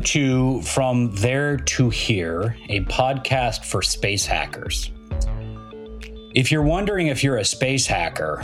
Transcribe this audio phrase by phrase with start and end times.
[0.00, 4.92] Welcome to From There to Here, a podcast for space hackers.
[6.34, 8.42] If you're wondering if you're a space hacker,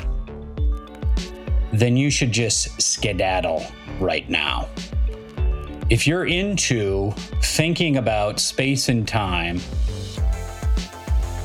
[1.73, 3.65] then you should just skedaddle
[3.99, 4.69] right now.
[5.89, 7.13] If you're into
[7.43, 9.59] thinking about space and time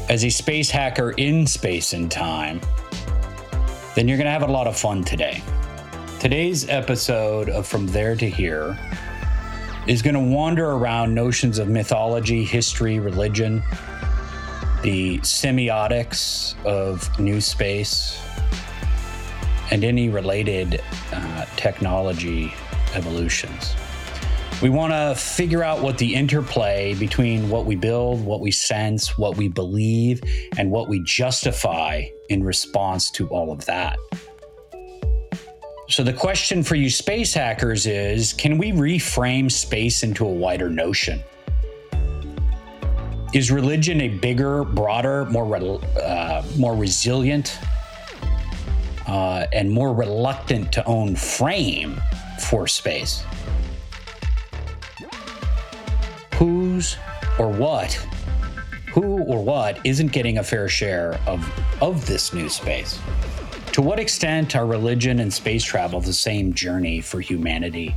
[0.09, 2.59] as a space hacker in space and time,
[3.95, 5.41] then you're going to have a lot of fun today.
[6.19, 8.77] Today's episode of From There to Here
[9.87, 13.63] is going to wander around notions of mythology, history, religion,
[14.83, 18.19] the semiotics of new space,
[19.71, 20.81] and any related
[21.11, 22.53] uh, technology
[22.93, 23.75] evolutions.
[24.61, 29.17] We want to figure out what the interplay between what we build, what we sense,
[29.17, 30.21] what we believe,
[30.57, 33.97] and what we justify in response to all of that.
[35.91, 40.69] So, the question for you space hackers is can we reframe space into a wider
[40.69, 41.21] notion?
[43.33, 45.53] Is religion a bigger, broader, more,
[46.01, 47.59] uh, more resilient,
[49.05, 52.01] uh, and more reluctant to own frame
[52.39, 53.25] for space?
[56.35, 56.95] Who's
[57.37, 57.91] or what?
[58.93, 61.45] Who or what isn't getting a fair share of,
[61.81, 62.97] of this new space?
[63.73, 67.95] To what extent are religion and space travel the same journey for humanity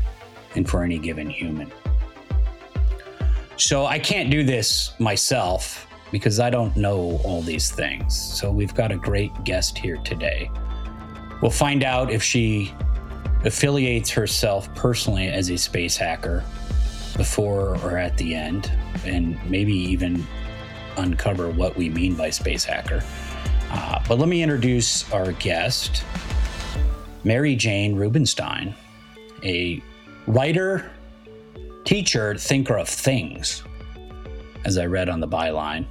[0.55, 1.73] and for any given human?
[3.57, 8.17] So I can't do this myself because I don't know all these things.
[8.17, 10.49] So we've got a great guest here today.
[11.43, 12.73] We'll find out if she
[13.45, 16.45] affiliates herself personally as a space hacker
[17.17, 18.71] before or at the end,
[19.05, 20.25] and maybe even
[20.99, 23.03] uncover what we mean by space hacker.
[23.75, 26.05] Uh, but let me introduce our guest,
[27.25, 28.73] Mary Jane Rubenstein,
[29.43, 29.83] a
[30.29, 30.93] writer,
[31.85, 33.65] teacher, thinker of things,
[34.65, 35.87] as I read on the byline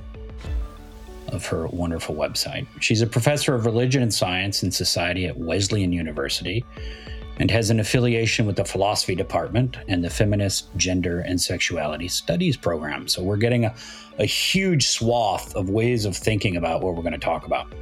[1.28, 2.66] of her wonderful website.
[2.80, 6.64] She's a professor of religion and science and society at Wesleyan University
[7.38, 12.56] and has an affiliation with the philosophy department and the feminist gender and sexuality studies
[12.56, 13.08] program.
[13.08, 13.76] So we're getting a,
[14.20, 17.74] a huge swath of ways of thinking about what we're going to talk about.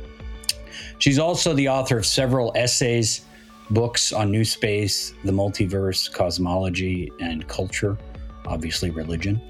[1.00, 3.25] She's also the author of several essays,
[3.72, 7.97] books on new space, the multiverse, cosmology, and culture,
[8.45, 9.41] obviously religion.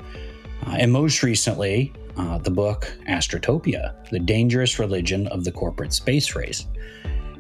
[0.66, 6.36] Uh, and most recently, uh, the book Astrotopia, The Dangerous Religion of the Corporate Space
[6.36, 6.68] Race.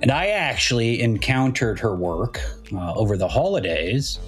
[0.01, 2.41] And I actually encountered her work
[2.73, 4.19] uh, over the holidays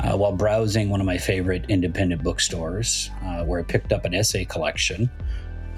[0.00, 4.14] uh, while browsing one of my favorite independent bookstores, uh, where I picked up an
[4.14, 5.08] essay collection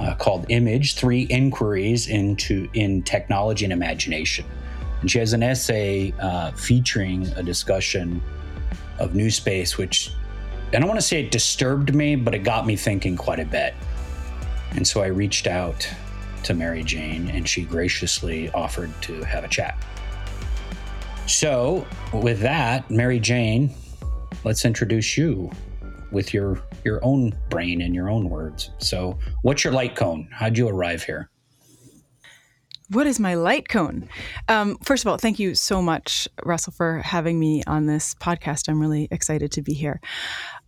[0.00, 4.46] uh, called Image Three Inquiries into in Technology and Imagination.
[5.00, 8.22] And she has an essay uh, featuring a discussion
[8.98, 10.10] of new space, which
[10.72, 13.44] I don't want to say it disturbed me, but it got me thinking quite a
[13.44, 13.74] bit.
[14.72, 15.88] And so I reached out
[16.44, 19.76] to Mary Jane, and she graciously offered to have a chat.
[21.26, 23.74] So, with that, Mary Jane,
[24.44, 25.50] let's introduce you
[26.10, 28.70] with your your own brain and your own words.
[28.78, 30.28] So, what's your light cone?
[30.32, 31.28] How'd you arrive here?
[32.90, 34.08] What is my light cone?
[34.48, 38.66] Um, first of all, thank you so much, Russell, for having me on this podcast.
[38.66, 40.00] I'm really excited to be here.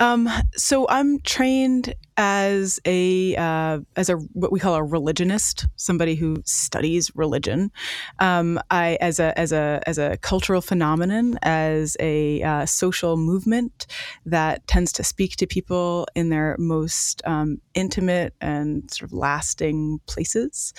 [0.01, 6.15] Um, so I'm trained as a uh, as a what we call a religionist, somebody
[6.15, 7.71] who studies religion.
[8.19, 13.87] Um, I as a as a as a cultural phenomenon, as a uh, social movement
[14.27, 20.01] that tends to speak to people in their most um, intimate and sort of lasting
[20.07, 20.75] places.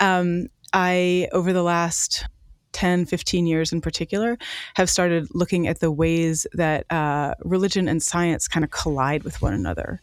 [0.00, 2.24] Um, I, over the last
[2.72, 4.38] 10, 15 years in particular,
[4.74, 9.42] have started looking at the ways that uh, religion and science kind of collide with
[9.42, 10.00] one another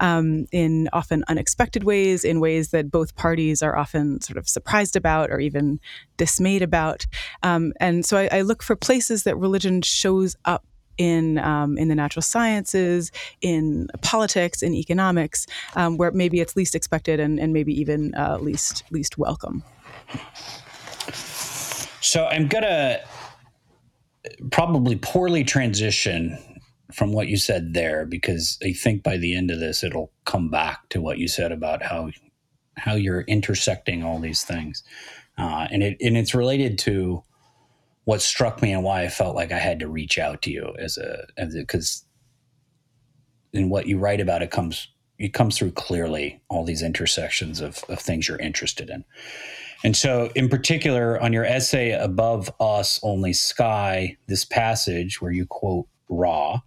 [0.00, 4.96] um, in often unexpected ways, in ways that both parties are often sort of surprised
[4.96, 5.78] about or even
[6.16, 7.06] dismayed about.
[7.42, 10.64] Um, and so I, I look for places that religion shows up
[10.96, 16.74] in um, in the natural sciences, in politics, in economics, um, where maybe it's least
[16.74, 19.62] expected and, and maybe even uh, least least welcome.
[22.00, 23.00] So I'm gonna
[24.50, 26.38] probably poorly transition
[26.92, 30.50] from what you said there because I think by the end of this it'll come
[30.50, 32.10] back to what you said about how
[32.76, 34.82] how you're intersecting all these things,
[35.36, 37.24] uh, and it and it's related to
[38.04, 40.74] what struck me and why I felt like I had to reach out to you
[40.78, 42.06] as a as because
[43.52, 44.88] in what you write about it comes
[45.18, 49.04] it comes through clearly all these intersections of, of things you're interested in.
[49.84, 55.46] And so, in particular, on your essay, Above Us, Only Sky, this passage where you
[55.46, 56.60] quote Ra,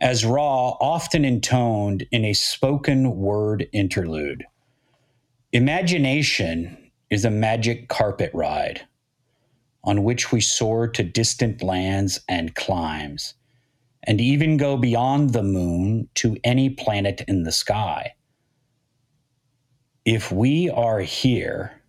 [0.00, 4.44] as Ra often intoned in a spoken word interlude.
[5.52, 8.86] Imagination is a magic carpet ride
[9.84, 13.34] on which we soar to distant lands and climes,
[14.02, 18.14] and even go beyond the moon to any planet in the sky.
[20.04, 21.82] If we are here,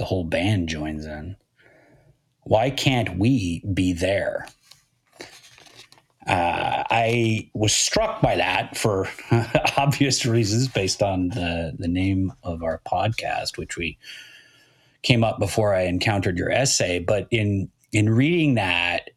[0.00, 1.36] the whole band joins in.
[2.44, 4.48] Why can't we be there?
[6.26, 9.08] Uh, I was struck by that for
[9.76, 13.98] obvious reasons, based on the the name of our podcast, which we
[15.02, 16.98] came up before I encountered your essay.
[16.98, 19.10] But in in reading that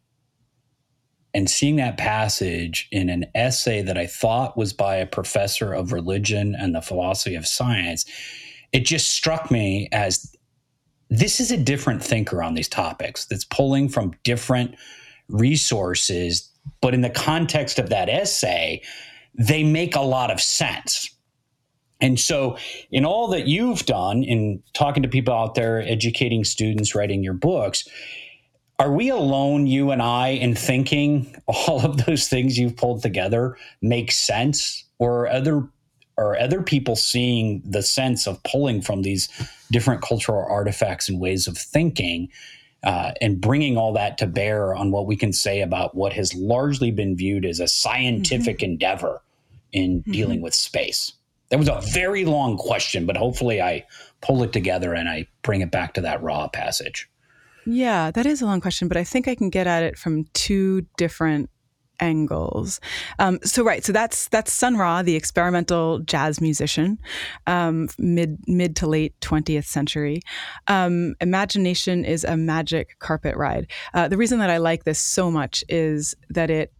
[1.32, 5.92] and seeing that passage in an essay that I thought was by a professor of
[5.92, 8.04] religion and the philosophy of science,
[8.72, 10.33] it just struck me as
[11.10, 14.74] this is a different thinker on these topics that's pulling from different
[15.28, 16.50] resources.
[16.80, 18.82] But in the context of that essay,
[19.34, 21.10] they make a lot of sense.
[22.00, 22.58] And so,
[22.90, 27.34] in all that you've done in talking to people out there, educating students, writing your
[27.34, 27.86] books,
[28.78, 33.56] are we alone, you and I, in thinking all of those things you've pulled together
[33.80, 34.84] make sense?
[34.98, 35.68] Or are other
[36.16, 39.28] are other people seeing the sense of pulling from these
[39.70, 42.28] different cultural artifacts and ways of thinking
[42.84, 46.34] uh, and bringing all that to bear on what we can say about what has
[46.34, 48.72] largely been viewed as a scientific mm-hmm.
[48.72, 49.22] endeavor
[49.72, 50.12] in mm-hmm.
[50.12, 51.12] dealing with space?
[51.48, 53.86] That was a very long question, but hopefully I
[54.20, 57.08] pull it together and I bring it back to that Ra passage.
[57.66, 60.24] Yeah, that is a long question, but I think I can get at it from
[60.34, 61.48] two different
[62.00, 62.80] angles.
[63.18, 66.98] Um, so right, so that's that's Sun Ra, the experimental jazz musician,
[67.46, 70.20] um, mid mid to late twentieth century.
[70.66, 73.70] Um, Imagination is a magic carpet ride.
[73.92, 76.72] Uh, the reason that I like this so much is that it.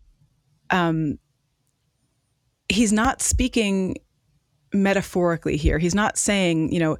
[0.70, 1.18] Um,
[2.68, 3.96] he's not speaking
[4.72, 5.78] metaphorically here.
[5.78, 6.96] He's not saying, you know,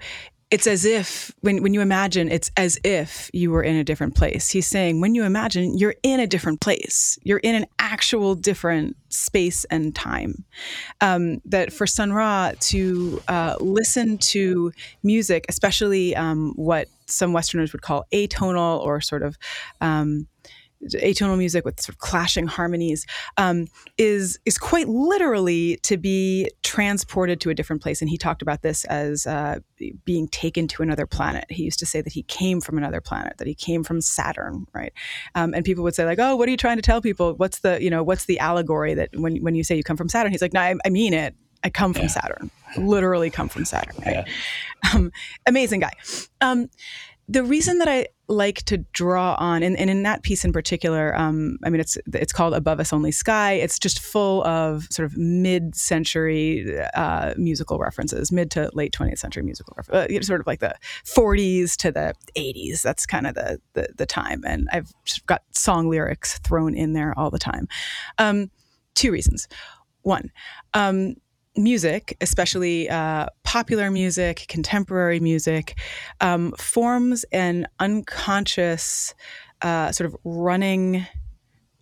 [0.55, 4.15] it's as if when, when you imagine it's as if you were in a different
[4.15, 4.51] place.
[4.51, 7.19] He's saying when you imagine you're in a different place.
[7.25, 10.45] You're in an actual different space and time.
[11.01, 14.71] Um, that for Sun Ra to uh, listen to
[15.03, 19.37] music especially um, what some westerners would call atonal or sort of
[19.81, 20.29] um,
[20.83, 23.07] atonal music with sort of clashing harmonies
[23.37, 23.67] um,
[23.99, 28.01] is is quite literally to be transported to a different place.
[28.01, 29.61] And he talked about this as uh,
[30.05, 31.45] being taken to another planet.
[31.51, 34.67] He used to say that he came from another planet, that he came from Saturn,
[34.75, 34.93] right?
[35.35, 37.35] Um, and people would say like, "Oh, what are you trying to tell people?
[37.35, 40.09] What's the you know what's the allegory that when when you say you come from
[40.09, 41.35] Saturn?" He's like, "No, I, I mean it.
[41.63, 42.09] I come from yeah.
[42.09, 42.51] Saturn.
[42.77, 44.15] Literally come from Saturn." Right?
[44.17, 44.25] Yeah.
[44.95, 45.13] Um,
[45.47, 45.93] amazing guy.
[46.43, 46.69] Um,
[47.27, 51.15] the reason that I like to draw on, and, and in that piece in particular,
[51.17, 55.07] um, I mean, it's it's called "Above Us Only Sky." It's just full of sort
[55.07, 60.47] of mid-century uh, musical references, mid to late 20th century musical references, uh, sort of
[60.47, 60.75] like the
[61.05, 62.83] 40s to the 80s.
[62.83, 64.93] That's kind of the, the, the time, and I've
[65.27, 67.69] got song lyrics thrown in there all the time.
[68.19, 68.51] Um,
[68.95, 69.49] two reasons.
[70.03, 70.31] One,
[70.75, 71.17] um,
[71.57, 75.79] music, especially uh, popular music, contemporary music,
[76.21, 79.15] um, forms an unconscious
[79.63, 81.07] uh, sort of running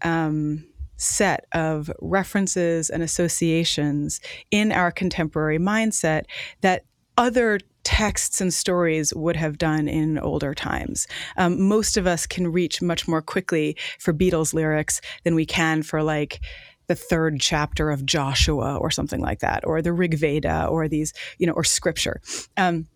[0.03, 0.65] um,
[0.97, 4.21] set of references and associations
[4.51, 6.25] in our contemporary mindset
[6.61, 6.85] that
[7.17, 11.09] other texts and stories would have done in older times.
[11.37, 15.83] Um, most of us can reach much more quickly for Beatles lyrics than we can
[15.83, 16.41] for like
[16.87, 21.13] the third chapter of Joshua or something like that, or the Rig Veda, or these,
[21.39, 22.21] you know, or scripture.
[22.57, 22.87] Um,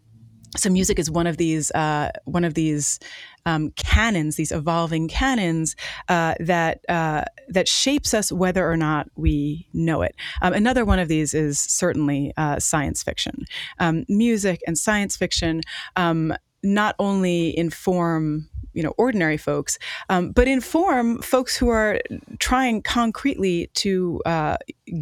[0.56, 2.98] so music is one of these uh, one of these
[3.44, 5.76] um, canons, these evolving canons
[6.08, 10.14] uh, that uh, that shapes us whether or not we know it.
[10.42, 13.44] Um, another one of these is certainly uh, science fiction.
[13.78, 15.60] Um, music and science fiction
[15.96, 16.34] um,
[16.66, 19.78] not only inform you know ordinary folks,
[20.10, 21.98] um, but inform folks who are
[22.38, 24.58] trying concretely to uh,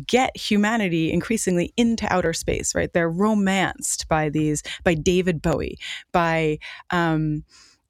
[0.07, 2.75] get humanity increasingly into outer space.
[2.75, 2.93] Right?
[2.93, 5.77] They're romanced by these by David Bowie,
[6.13, 6.59] by
[6.91, 7.45] um,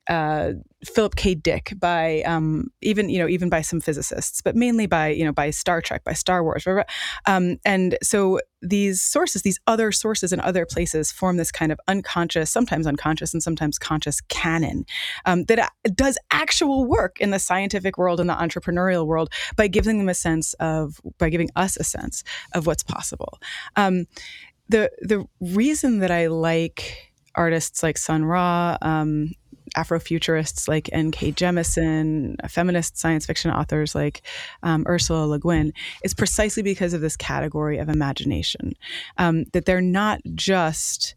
[0.08, 0.52] uh,
[0.84, 1.34] Philip K.
[1.34, 5.32] Dick, by um, even you know even by some physicists, but mainly by you know
[5.32, 6.66] by Star Trek, by Star Wars,
[7.26, 11.80] um, and so these sources, these other sources in other places, form this kind of
[11.88, 14.84] unconscious, sometimes unconscious, and sometimes conscious canon
[15.24, 19.68] um, that uh, does actual work in the scientific world and the entrepreneurial world by
[19.68, 23.38] giving them a sense of by giving us a sense of what's possible.
[23.76, 24.06] Um,
[24.68, 29.32] the the reason that I like artists like Sun Ra um,
[29.76, 31.32] Afrofuturists like N.K.
[31.32, 34.22] Jemisin, feminist science fiction authors like
[34.62, 38.74] um, Ursula Le Guin, is precisely because of this category of imagination.
[39.18, 41.14] Um, that they're not just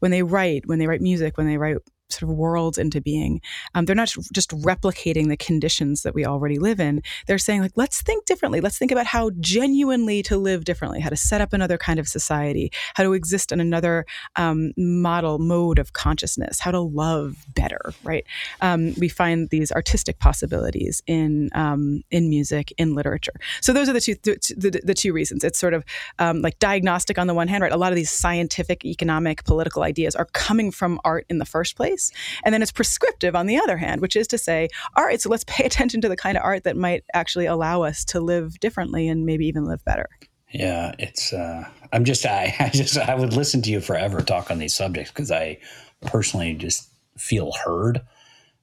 [0.00, 1.76] when they write, when they write music, when they write
[2.12, 3.40] sort of worlds into being.
[3.74, 7.02] Um, they're not just replicating the conditions that we already live in.
[7.26, 8.60] They're saying, like, let's think differently.
[8.60, 12.08] Let's think about how genuinely to live differently, how to set up another kind of
[12.08, 17.92] society, how to exist in another um, model, mode of consciousness, how to love better,
[18.02, 18.24] right?
[18.60, 23.34] Um, we find these artistic possibilities in um, in music, in literature.
[23.60, 25.44] So those are the two the, the, the two reasons.
[25.44, 25.84] It's sort of
[26.18, 27.72] um, like diagnostic on the one hand, right?
[27.72, 31.76] A lot of these scientific, economic, political ideas are coming from art in the first
[31.76, 31.99] place
[32.44, 35.28] and then it's prescriptive on the other hand, which is to say, all right, so
[35.28, 38.58] let's pay attention to the kind of art that might actually allow us to live
[38.60, 40.08] differently and maybe even live better.
[40.52, 41.32] Yeah, it's.
[41.32, 42.26] Uh, I'm just.
[42.26, 42.98] I, I just.
[42.98, 45.58] I would listen to you forever talk on these subjects because I
[46.02, 48.00] personally just feel heard.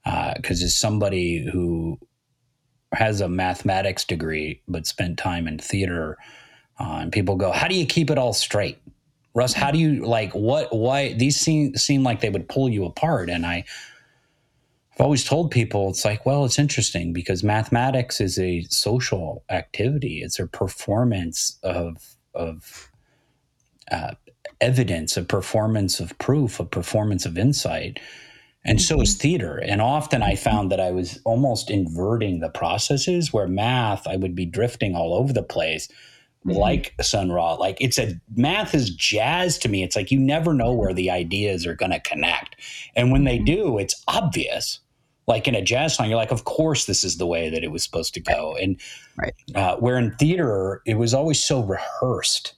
[0.04, 1.98] Because uh, as somebody who
[2.92, 6.16] has a mathematics degree but spent time in theater,
[6.78, 8.78] uh, and people go, "How do you keep it all straight?"
[9.38, 12.84] Russ, how do you like what why these seem seem like they would pull you
[12.84, 13.64] apart and I
[14.92, 20.22] I've always told people it's like, well, it's interesting because mathematics is a social activity.
[20.24, 22.90] It's a performance of of
[23.92, 24.14] uh,
[24.60, 28.00] evidence, a performance of proof, a performance of insight.
[28.64, 29.20] And so is mm-hmm.
[29.20, 29.56] theater.
[29.58, 34.34] And often I found that I was almost inverting the processes where math, I would
[34.34, 35.88] be drifting all over the place
[36.46, 36.58] mm-hmm.
[36.58, 37.54] like Sun Ra.
[37.54, 39.82] Like it's a math is jazz to me.
[39.82, 42.56] It's like you never know where the ideas are going to connect.
[42.96, 43.44] And when they mm-hmm.
[43.44, 44.80] do, it's obvious.
[45.26, 47.70] Like in a jazz song, you're like, of course, this is the way that it
[47.70, 48.56] was supposed to go.
[48.56, 48.80] And
[49.18, 49.34] right.
[49.54, 52.54] uh, where in theater, it was always so rehearsed.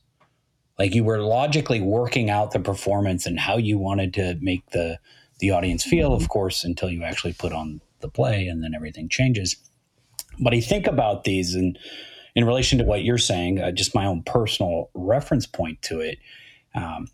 [0.78, 4.99] Like you were logically working out the performance and how you wanted to make the
[5.40, 6.22] the audience feel, mm-hmm.
[6.22, 9.56] of course, until you actually put on the play and then everything changes.
[10.38, 11.78] But I think about these and
[12.34, 16.18] in relation to what you're saying, uh, just my own personal reference point to it,
[16.75, 17.08] um,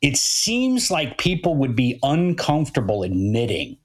[0.00, 3.76] it seems like people would be uncomfortable admitting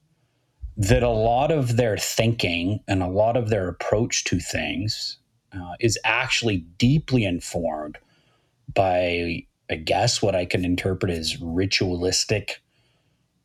[0.75, 5.17] that a lot of their thinking and a lot of their approach to things
[5.53, 7.97] uh, is actually deeply informed
[8.73, 12.61] by, I guess, what I can interpret as ritualistic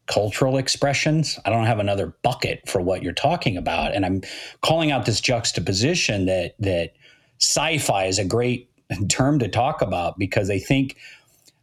[0.07, 1.39] cultural expressions.
[1.45, 4.23] I don't have another bucket for what you're talking about, and I'm
[4.63, 6.95] calling out this juxtaposition that that
[7.39, 8.71] sci-fi is a great
[9.09, 10.97] term to talk about because I think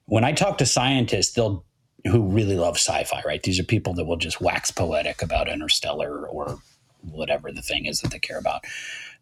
[0.06, 1.64] when I talk to scientists, they'll
[2.06, 3.42] who really love sci-fi, right?
[3.42, 6.60] These are people that will just wax poetic about interstellar or
[7.02, 8.64] whatever the thing is that they care about.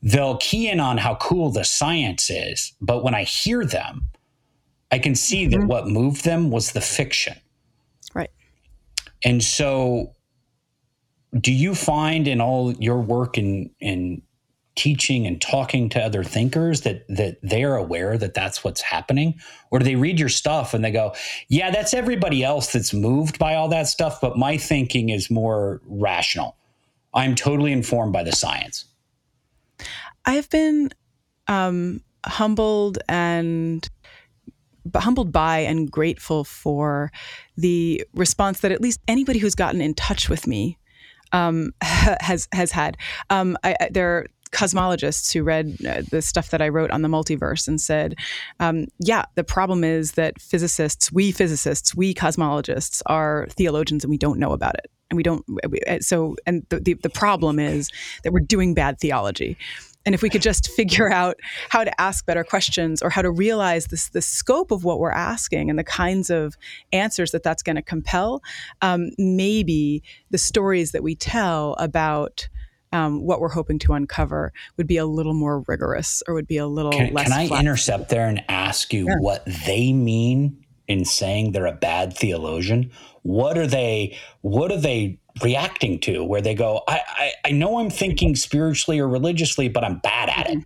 [0.01, 4.03] They'll key in on how cool the science is, but when I hear them,
[4.91, 5.61] I can see mm-hmm.
[5.61, 7.37] that what moved them was the fiction.
[8.13, 8.29] Right.
[9.23, 10.13] And so
[11.39, 14.21] do you find in all your work in in
[14.75, 19.35] teaching and talking to other thinkers that that they're aware that that's what's happening?
[19.71, 21.13] Or do they read your stuff and they go
[21.47, 25.81] yeah that's everybody else that's moved by all that stuff but my thinking is more
[25.85, 26.55] rational.
[27.13, 28.85] I'm totally informed by the science.
[30.25, 30.89] I've been
[31.47, 33.87] um, humbled and
[34.95, 37.11] humbled by and grateful for
[37.55, 40.77] the response that at least anybody who's gotten in touch with me
[41.31, 42.97] um, has has had.
[43.29, 47.09] Um, I, I, there cosmologists who read uh, the stuff that I wrote on the
[47.09, 48.15] multiverse and said,
[48.59, 54.17] um, yeah, the problem is that physicists, we physicists, we cosmologists are theologians and we
[54.17, 54.89] don't know about it.
[55.09, 55.43] And we don't,
[55.87, 57.89] uh, so, and the, the, the problem is
[58.23, 59.57] that we're doing bad theology.
[60.05, 63.31] And if we could just figure out how to ask better questions or how to
[63.31, 66.55] realize this, the scope of what we're asking and the kinds of
[66.91, 68.41] answers that that's going to compel,
[68.81, 72.47] um, maybe the stories that we tell about
[72.93, 76.57] um, what we're hoping to uncover would be a little more rigorous or would be
[76.57, 77.27] a little can, less.
[77.27, 77.61] Can I flat.
[77.61, 82.91] intercept there and ask you what they mean in saying they're a bad theologian?
[83.23, 84.17] What are they?
[84.41, 86.23] What are they reacting to?
[86.23, 90.29] Where they go, I, I, I know I'm thinking spiritually or religiously, but I'm bad
[90.29, 90.63] at it.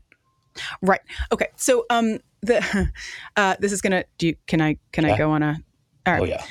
[0.82, 1.02] Right.
[1.32, 1.48] Okay.
[1.56, 2.92] So um, the
[3.38, 4.04] uh, this is gonna.
[4.18, 5.14] Do you, can I can yeah.
[5.14, 5.58] I go on a?
[6.06, 6.22] All right.
[6.22, 6.44] Oh yeah.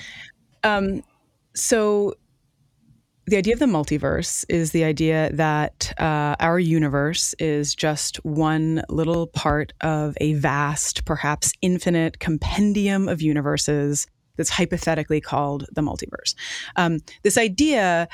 [0.64, 1.02] Um,
[1.54, 2.14] so
[3.26, 8.84] the idea of the multiverse is the idea that uh, our universe is just one
[8.88, 14.06] little part of a vast, perhaps infinite compendium of universes
[14.36, 16.34] that's hypothetically called the multiverse.
[16.76, 18.06] Um, this idea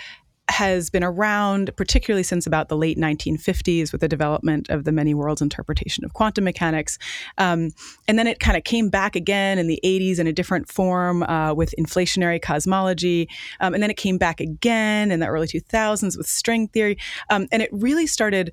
[0.51, 5.15] has been around, particularly since about the late 1950s with the development of the many
[5.15, 6.99] worlds interpretation of quantum mechanics.
[7.39, 7.71] Um,
[8.09, 11.23] and then it kind of came back again in the 80s in a different form
[11.23, 13.29] uh, with inflationary cosmology.
[13.61, 16.99] Um, and then it came back again in the early 2000s with string theory.
[17.31, 18.53] Um, and it really started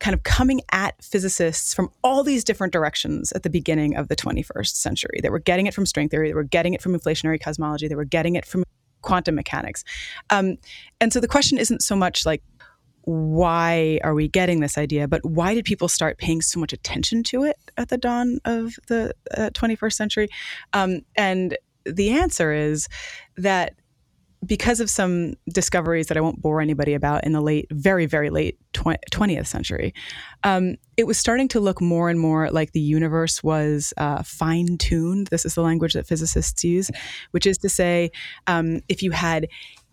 [0.00, 4.16] kind of coming at physicists from all these different directions at the beginning of the
[4.16, 5.20] 21st century.
[5.22, 7.94] They were getting it from string theory, they were getting it from inflationary cosmology, they
[7.94, 8.64] were getting it from
[9.04, 9.84] quantum mechanics.
[10.30, 10.56] Um,
[11.00, 12.42] and so the question isn't so much like,
[13.02, 15.06] why are we getting this idea?
[15.06, 18.74] But why did people start paying so much attention to it at the dawn of
[18.88, 20.28] the uh, 21st century?
[20.72, 22.88] Um, and the answer is
[23.36, 23.74] that
[24.44, 28.30] because of some discoveries that I won't bore anybody about in the late, very, very
[28.30, 29.94] late 20th century,
[30.42, 34.78] um, it was starting to look more and more like the universe was uh, fine
[34.78, 35.28] tuned.
[35.28, 36.90] This is the language that physicists use,
[37.30, 38.10] which is to say,
[38.46, 39.48] um, if you had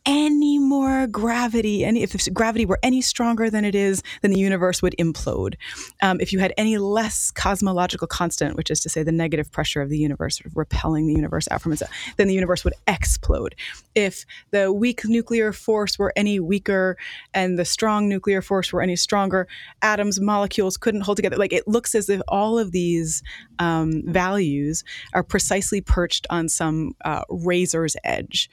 [0.06, 4.82] any more gravity, any if gravity were any stronger than it is, then the universe
[4.82, 5.56] would implode.
[6.02, 9.82] Um, if you had any less cosmological constant, which is to say the negative pressure
[9.82, 12.74] of the universe sort of repelling the universe out from itself, then the universe would
[12.88, 13.54] explode.
[13.94, 16.98] If the weak nuclear force were any weaker
[17.34, 19.48] and the strong nuclear force were any stronger,
[19.84, 21.38] atoms, molecules couldn't hold together.
[21.38, 23.22] Like it looks as if all of these
[23.60, 28.50] um, values are precisely perched on some uh, razor's edge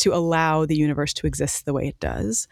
[0.00, 2.48] to allow the universe to exist the way it does.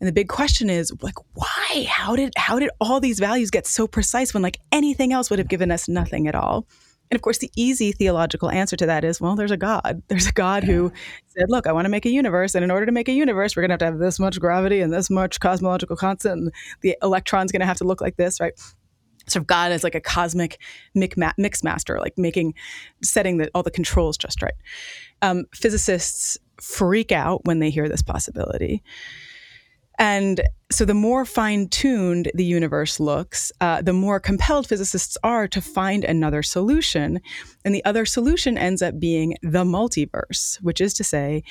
[0.00, 1.86] And the big question is like why?
[1.88, 5.38] How did how did all these values get so precise when like anything else would
[5.38, 6.66] have given us nothing at all?
[7.10, 10.02] And of course, the easy theological answer to that is, well, there's a God.
[10.08, 10.92] There's a God who
[11.26, 12.54] said, look, I want to make a universe.
[12.54, 14.38] And in order to make a universe, we're going to have to have this much
[14.38, 16.40] gravity and this much cosmological constant.
[16.40, 18.56] And the electron's going to have to look like this, right?
[19.26, 20.60] Sort of God as like a cosmic
[20.94, 22.54] mix master, like making,
[23.02, 24.54] setting the, all the controls just right.
[25.20, 28.82] Um, physicists freak out when they hear this possibility.
[29.98, 30.40] And
[30.72, 35.60] so, the more fine tuned the universe looks, uh, the more compelled physicists are to
[35.60, 37.20] find another solution.
[37.66, 41.42] And the other solution ends up being the multiverse, which is to say,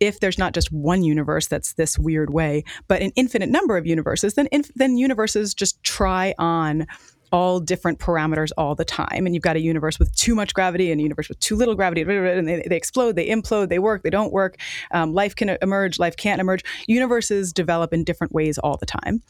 [0.00, 3.86] if there's not just one universe that's this weird way, but an infinite number of
[3.86, 6.86] universes, then inf- then universes just try on
[7.32, 9.26] all different parameters all the time.
[9.26, 11.74] And you've got a universe with too much gravity and a universe with too little
[11.74, 14.56] gravity, and they, they explode, they implode, they work, they don't work.
[14.90, 16.62] Um, life can emerge, life can't emerge.
[16.86, 19.22] Universes develop in different ways all the time.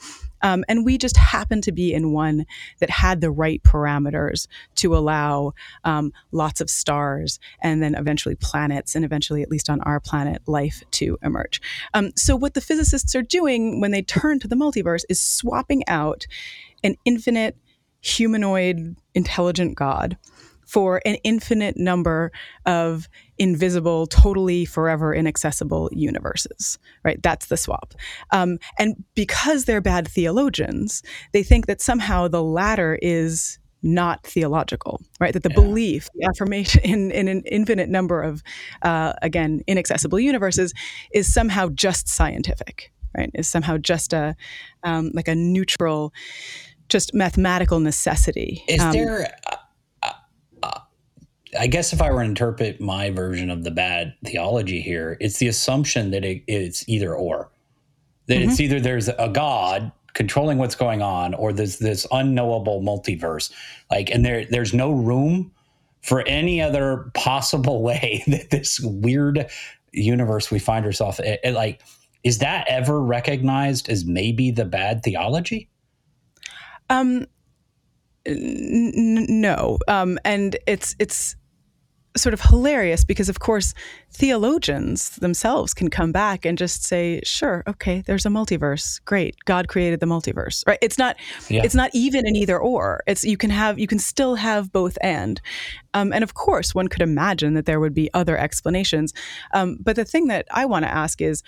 [0.42, 2.44] Um, and we just happen to be in one
[2.78, 5.54] that had the right parameters to allow
[5.85, 10.42] um, lots of stars and then eventually planets, and eventually, at least on our planet,
[10.46, 11.62] life to emerge.
[11.94, 15.83] Um, so, what the physicists are doing when they turn to the multiverse is swapping
[15.88, 16.26] out
[16.83, 17.57] an infinite
[18.05, 20.17] humanoid, intelligent God
[20.67, 22.33] for an infinite number
[22.67, 27.23] of invisible, totally forever inaccessible universes, right?
[27.23, 27.95] That's the swap.
[28.31, 35.01] Um, and because they're bad theologians, they think that somehow the latter is not theological,
[35.21, 35.35] right?
[35.35, 35.61] That the yeah.
[35.61, 38.43] belief, the affirmation in, in, an infinite number of,
[38.83, 40.73] uh, again, inaccessible universes
[41.12, 43.31] is somehow just scientific, right?
[43.35, 44.35] Is somehow just a,
[44.83, 46.14] um, like a neutral,
[46.94, 48.62] just mathematical necessity.
[48.68, 49.37] Is um, there?
[49.50, 49.57] Uh,
[50.04, 50.12] uh,
[50.62, 50.80] uh,
[51.59, 55.38] I guess if I were to interpret my version of the bad theology here, it's
[55.38, 57.50] the assumption that it, it's either or.
[58.28, 58.48] That mm-hmm.
[58.48, 63.50] it's either there's a God controlling what's going on, or there's this unknowable multiverse.
[63.90, 65.50] Like, and there there's no room
[66.00, 69.50] for any other possible way that this weird
[69.90, 71.83] universe we find ourselves in, like
[72.22, 75.68] is that ever recognized as maybe the bad theology
[76.90, 77.27] um,
[78.27, 81.37] n- no, um, and it's it's
[82.16, 83.75] sort of hilarious because of course
[84.12, 89.05] theologians themselves can come back and just say sure okay there's a multiverse.
[89.05, 89.37] Great.
[89.47, 90.79] God created the multiverse right?
[90.81, 91.16] It's not
[91.49, 91.62] yeah.
[91.64, 93.03] it's not even an either or.
[93.07, 95.40] It's you can have you can still have both and.
[95.92, 99.12] Um, and of course one could imagine that there would be other explanations.
[99.53, 101.42] Um, but the thing that i want to ask is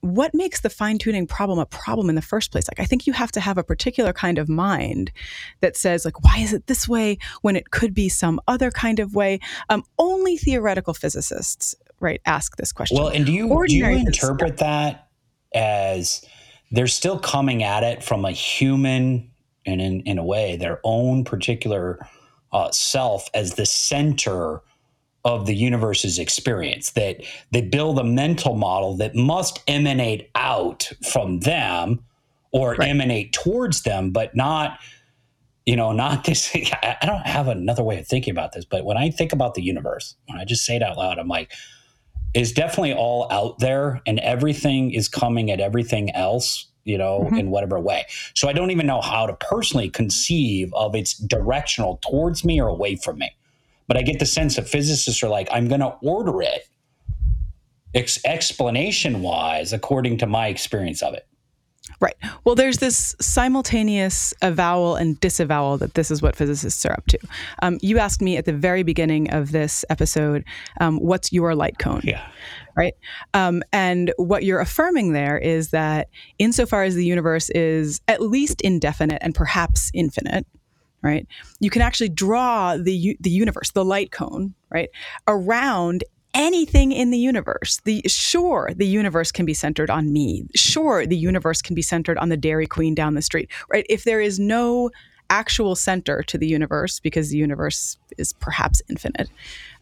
[0.00, 2.68] what makes the fine tuning problem a problem in the first place?
[2.68, 5.10] Like, I think you have to have a particular kind of mind
[5.60, 9.00] that says, like, why is it this way when it could be some other kind
[9.00, 9.40] of way?
[9.68, 12.96] Um, only theoretical physicists, right, ask this question.
[12.96, 15.08] Well, and do you, do you interpret that
[15.54, 16.24] as
[16.70, 19.30] they're still coming at it from a human
[19.66, 21.98] and in, in a way their own particular
[22.52, 24.62] uh, self as the center
[25.24, 31.40] of the universe's experience that they build a mental model that must emanate out from
[31.40, 32.04] them
[32.52, 32.88] or right.
[32.88, 34.78] emanate towards them but not
[35.66, 38.96] you know not this i don't have another way of thinking about this but when
[38.96, 41.52] i think about the universe when i just say it out loud i'm like
[42.34, 47.36] is definitely all out there and everything is coming at everything else you know, mm-hmm.
[47.36, 48.06] in whatever way.
[48.34, 52.68] So I don't even know how to personally conceive of its directional towards me or
[52.68, 53.30] away from me.
[53.88, 56.68] But I get the sense that physicists are like, I'm going to order it
[57.94, 61.26] ex- explanation wise according to my experience of it.
[62.00, 62.14] Right.
[62.44, 67.18] Well, there's this simultaneous avowal and disavowal that this is what physicists are up to.
[67.62, 70.44] Um, you asked me at the very beginning of this episode,
[70.80, 72.02] um, what's your light cone?
[72.04, 72.24] Yeah.
[72.76, 72.94] Right.
[73.34, 78.60] Um, and what you're affirming there is that insofar as the universe is at least
[78.60, 80.46] indefinite and perhaps infinite,
[81.02, 81.26] right,
[81.60, 84.90] you can actually draw the the universe, the light cone, right,
[85.26, 87.80] around anything in the universe.
[87.84, 90.46] The sure the universe can be centered on me.
[90.54, 93.50] Sure the universe can be centered on the Dairy Queen down the street.
[93.70, 93.86] Right?
[93.88, 94.90] If there is no
[95.30, 99.28] actual center to the universe because the universe is perhaps infinite,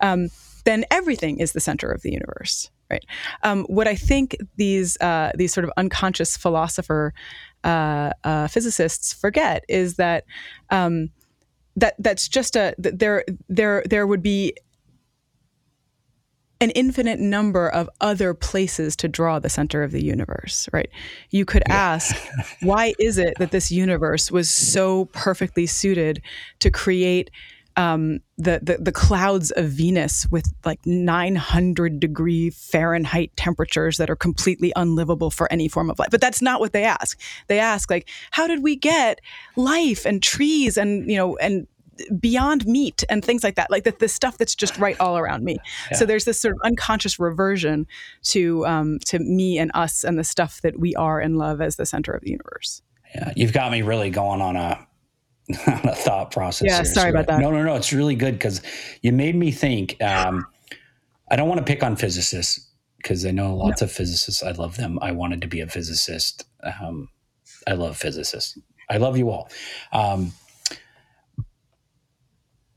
[0.01, 0.29] um,
[0.65, 2.71] then everything is the center of the universe.
[2.89, 3.05] Right.
[3.43, 7.13] Um, what I think these uh, these sort of unconscious philosopher
[7.67, 10.25] uh, uh, physicists forget is that
[10.71, 11.11] um,
[11.75, 14.55] that that's just a there there there would be
[16.61, 20.89] an infinite number of other places to draw the center of the universe, right?
[21.31, 22.17] You could ask,
[22.63, 26.23] why is it that this universe was so perfectly suited
[26.61, 27.31] to create
[27.77, 34.17] um, the, the, the clouds of Venus with like 900 degree Fahrenheit temperatures that are
[34.17, 36.09] completely unlivable for any form of life.
[36.11, 37.21] But that's not what they ask.
[37.49, 39.21] They ask like, how did we get
[39.57, 41.67] life and trees and you know and
[42.19, 45.45] beyond meat and things like that, like the, the stuff that's just right all around
[45.45, 45.57] me.
[45.91, 45.99] Yeah.
[45.99, 47.87] So there's this sort of unconscious reversion
[48.25, 51.77] to um, to me and us and the stuff that we are and love as
[51.77, 52.83] the center of the universe.
[53.15, 54.87] Yeah, you've got me really going on a
[55.67, 56.69] on a thought process.
[56.69, 56.85] Yeah, here.
[56.85, 57.41] sorry so, about that.
[57.41, 57.75] No, no, no.
[57.77, 58.63] It's really good because
[59.03, 60.01] you made me think.
[60.03, 60.47] Um,
[61.31, 63.87] I don't want to pick on physicists because I know lots no.
[63.87, 64.43] of physicists.
[64.43, 64.99] I love them.
[65.03, 66.45] I wanted to be a physicist.
[66.63, 67.09] Um,
[67.67, 68.59] I love physicists.
[68.89, 69.51] I love you all.
[69.93, 70.33] Um,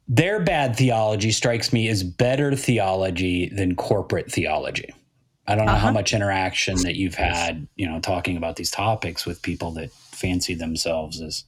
[0.08, 4.92] their bad theology strikes me as better theology than corporate theology.
[5.48, 5.88] I don't know uh-huh.
[5.88, 9.92] how much interaction that you've had, you know, talking about these topics with people that
[9.92, 11.44] fancy themselves as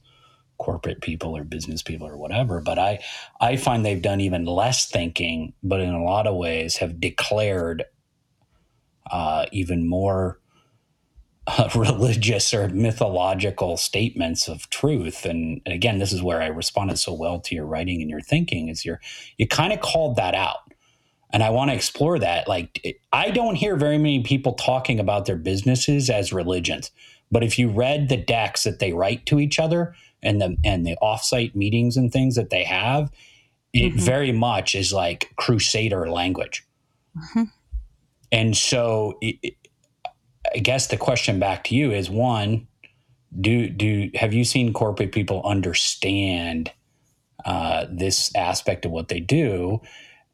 [0.62, 3.00] corporate people or business people or whatever, but I
[3.40, 7.84] I find they've done even less thinking, but in a lot of ways have declared
[9.10, 10.38] uh, even more
[11.46, 15.24] uh, religious or mythological statements of truth.
[15.24, 18.20] And, and again, this is where I responded so well to your writing and your
[18.20, 19.00] thinking is you're,
[19.38, 20.72] you kind of called that out.
[21.32, 22.46] And I want to explore that.
[22.46, 26.92] Like, I don't hear very many people talking about their businesses as religions.
[27.32, 30.86] But if you read the decks that they write to each other and the and
[30.86, 33.10] the offsite meetings and things that they have,
[33.72, 33.98] it mm-hmm.
[33.98, 36.66] very much is like crusader language.
[37.16, 37.44] Mm-hmm.
[38.30, 39.54] And so it,
[40.54, 42.66] I guess the question back to you is one,
[43.40, 46.72] do do have you seen corporate people understand
[47.44, 49.80] uh, this aspect of what they do?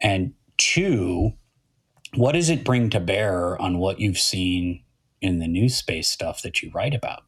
[0.01, 1.33] And two,
[2.15, 4.83] what does it bring to bear on what you've seen
[5.21, 7.23] in the new space stuff that you write about?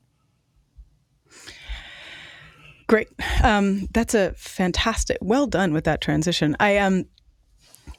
[2.91, 3.07] Great.
[3.45, 5.19] Um, that's a fantastic.
[5.21, 6.57] Well done with that transition.
[6.59, 7.05] I um,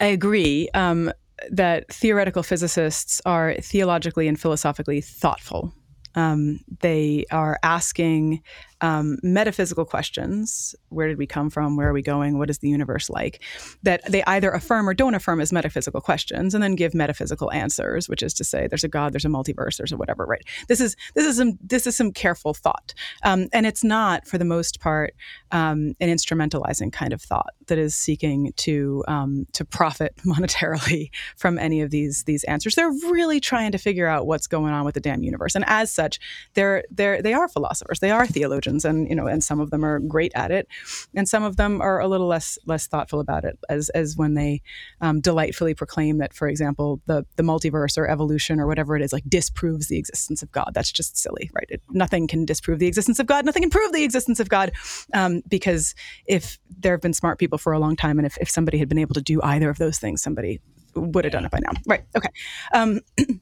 [0.01, 0.67] I agree.
[0.73, 1.13] Um,
[1.49, 5.73] that theoretical physicists are theologically and philosophically thoughtful.
[6.13, 8.43] Um, they are asking
[8.81, 10.75] um, metaphysical questions.
[10.89, 11.75] Where did we come from?
[11.75, 12.37] Where are we going?
[12.37, 13.41] What is the universe like?
[13.83, 18.09] That they either affirm or don't affirm as metaphysical questions and then give metaphysical answers
[18.09, 20.43] which is to say there's a god there's a multiverse there's a whatever right?
[20.67, 22.93] This is this is some this is some careful thought.
[23.23, 25.13] Um, and it's not for the most part
[25.51, 31.57] um, an instrumentalizing kind of thought that is seeking to um, to profit monetarily from
[31.57, 32.75] any of these these answers.
[32.75, 35.55] They're really trying to figure out what's going on with the damn universe.
[35.55, 36.19] And as such
[36.53, 37.99] they're they're they are philosophers.
[37.99, 40.67] They are theologians and you know and some of them are great at it
[41.13, 44.33] and some of them are a little less less thoughtful about it as as when
[44.33, 44.61] they
[45.01, 49.13] um, delightfully proclaim that for example the the multiverse or evolution or whatever it is
[49.13, 50.71] like disproves the existence of god.
[50.73, 51.67] That's just silly right?
[51.69, 53.45] It, nothing can disprove the existence of god.
[53.45, 54.71] Nothing can prove the existence of god
[55.13, 58.49] um, because if there have been smart people for a long time and if, if
[58.49, 60.59] somebody had been able to do either of those things somebody
[60.95, 61.71] would have done it by now.
[61.87, 62.03] Right.
[62.15, 62.29] Okay.
[62.73, 63.01] Um,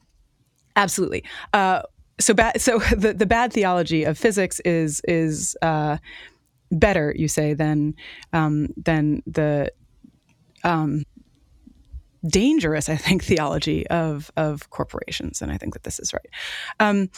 [0.76, 1.24] absolutely.
[1.52, 1.82] Uh,
[2.20, 5.98] so bad so the, the bad theology of physics is is uh,
[6.70, 7.94] better you say than
[8.32, 9.72] um, than the
[10.64, 11.04] um,
[12.26, 16.28] dangerous I think theology of of corporations and I think that this is right.
[16.78, 17.10] Um,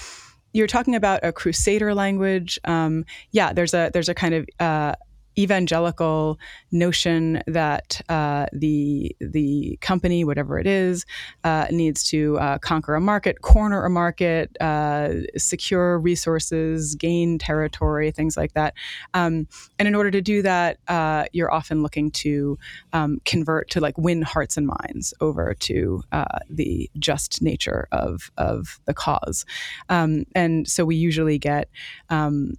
[0.54, 2.58] you're talking about a crusader language.
[2.64, 4.94] Um, yeah, there's a there's a kind of uh,
[5.38, 6.38] evangelical
[6.70, 11.06] notion that uh, the the company, whatever it is,
[11.44, 18.10] uh, needs to uh, conquer a market, corner a market, uh, secure resources, gain territory,
[18.10, 18.74] things like that.
[19.14, 19.46] Um,
[19.78, 22.58] and in order to do that, uh, you're often looking to
[22.92, 28.30] um, convert to like win hearts and minds over to uh, the just nature of
[28.36, 29.44] of the cause.
[29.88, 31.68] Um, and so we usually get
[32.10, 32.54] um,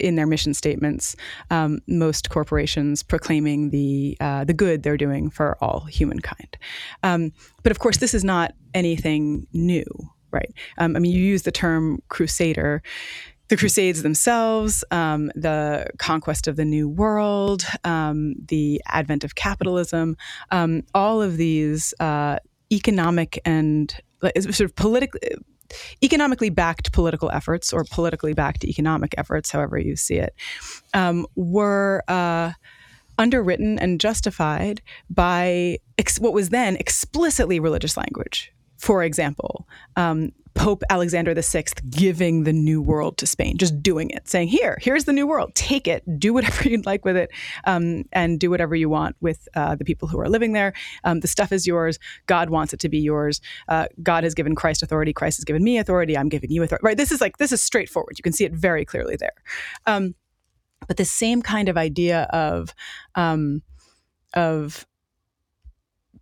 [0.00, 1.16] in their mission statements,
[1.50, 6.56] um, most corporations proclaiming the uh, the good they're doing for all humankind.
[7.02, 9.84] Um, but of course, this is not anything new,
[10.30, 10.52] right?
[10.78, 12.82] Um, I mean, you use the term crusader.
[13.48, 20.16] The Crusades themselves, um, the conquest of the New World, um, the advent of capitalism,
[20.50, 22.38] um, all of these uh,
[22.72, 23.94] economic and
[24.40, 25.20] sort of political
[26.02, 30.34] economically backed political efforts or politically backed economic efforts, however you see it,
[30.92, 32.52] um, were uh,
[33.18, 38.53] underwritten and justified by ex- what was then explicitly religious language.
[38.78, 44.28] For example, um, Pope Alexander VI giving the new world to Spain, just doing it,
[44.28, 47.30] saying, Here, here's the new world, take it, do whatever you'd like with it,
[47.64, 50.72] um, and do whatever you want with uh, the people who are living there.
[51.02, 51.98] Um, the stuff is yours.
[52.26, 53.40] God wants it to be yours.
[53.68, 55.12] Uh, God has given Christ authority.
[55.12, 56.16] Christ has given me authority.
[56.16, 56.84] I'm giving you authority.
[56.84, 56.96] Right?
[56.96, 58.16] This is like, this is straightforward.
[58.18, 59.34] You can see it very clearly there.
[59.86, 60.14] Um,
[60.86, 62.74] but the same kind of idea of,
[63.14, 63.62] um,
[64.34, 64.86] of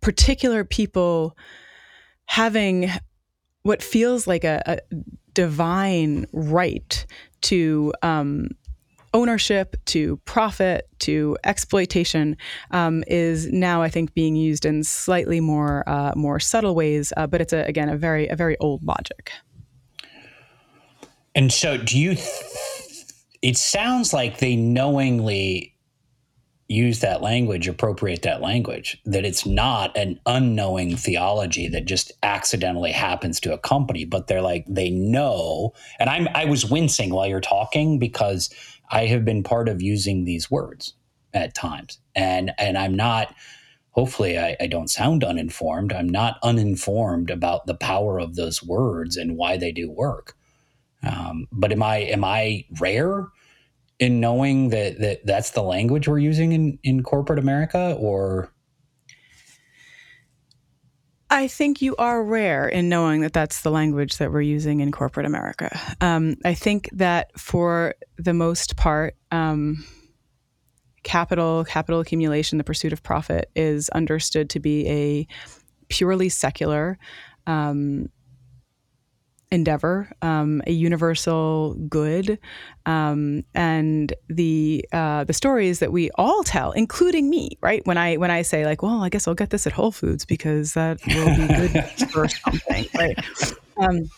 [0.01, 1.37] particular people
[2.33, 2.89] having
[3.61, 4.79] what feels like a, a
[5.35, 7.05] divine right
[7.41, 8.49] to um,
[9.13, 12.35] ownership, to profit, to exploitation
[12.71, 17.13] um, is now, I think, being used in slightly more uh, more subtle ways.
[17.15, 19.31] Uh, but it's a, again a very a very old logic.
[21.35, 22.15] And so, do you?
[22.15, 22.27] Th-
[23.43, 25.72] it sounds like they knowingly
[26.67, 32.91] use that language, appropriate that language, that it's not an unknowing theology that just accidentally
[32.91, 35.73] happens to a company, but they're like, they know.
[35.99, 38.49] And I'm, I was wincing while you're talking because
[38.89, 40.93] I have been part of using these words
[41.33, 41.99] at times.
[42.15, 43.35] And, and I'm not,
[43.91, 45.91] hopefully I, I don't sound uninformed.
[45.91, 50.35] I'm not uninformed about the power of those words and why they do work.
[51.05, 53.27] Um, but am I, am I rare?
[53.99, 58.51] In knowing that, that that's the language we're using in, in corporate America or?
[61.29, 64.91] I think you are rare in knowing that that's the language that we're using in
[64.91, 65.79] corporate America.
[65.99, 69.83] Um, I think that for the most part, um,
[71.03, 75.27] capital, capital accumulation, the pursuit of profit is understood to be a
[75.89, 76.97] purely secular
[77.47, 78.09] um,
[79.53, 82.39] endeavor, um, a universal good,
[82.85, 87.85] um, and the uh, the stories that we all tell, including me, right?
[87.85, 90.25] When I when I say like, well, I guess I'll get this at Whole Foods
[90.25, 93.25] because that will be good for something, right?
[93.77, 94.09] Um,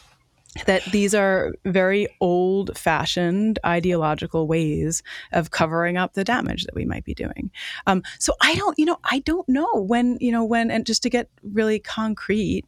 [0.66, 6.86] that these are very old fashioned ideological ways of covering up the damage that we
[6.86, 7.52] might be doing.
[7.88, 11.04] Um, so I don't, you know, I don't know when, you know, when, and just
[11.04, 12.64] to get really concrete,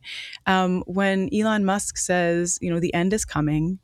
[0.45, 3.79] um, when Elon Musk says, you know, the end is coming,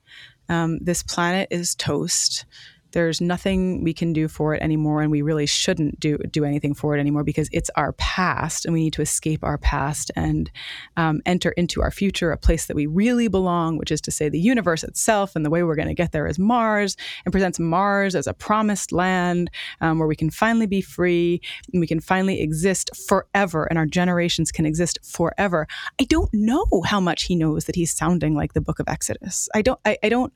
[0.50, 2.46] um, this planet is toast,
[2.94, 6.74] there's nothing we can do for it anymore, and we really shouldn't do do anything
[6.74, 10.50] for it anymore because it's our past, and we need to escape our past and
[10.98, 14.30] um, enter into our future, a place that we really belong, which is to say,
[14.30, 15.36] the universe itself.
[15.36, 18.34] And the way we're going to get there is Mars, and presents Mars as a
[18.34, 19.50] promised land
[19.82, 23.86] um, where we can finally be free and we can finally exist forever, and our
[23.86, 25.68] generations can exist forever.
[26.00, 29.50] I don't know how much he knows that he's sounding like the Book of Exodus.
[29.54, 29.80] I don't.
[29.86, 30.34] I, I don't.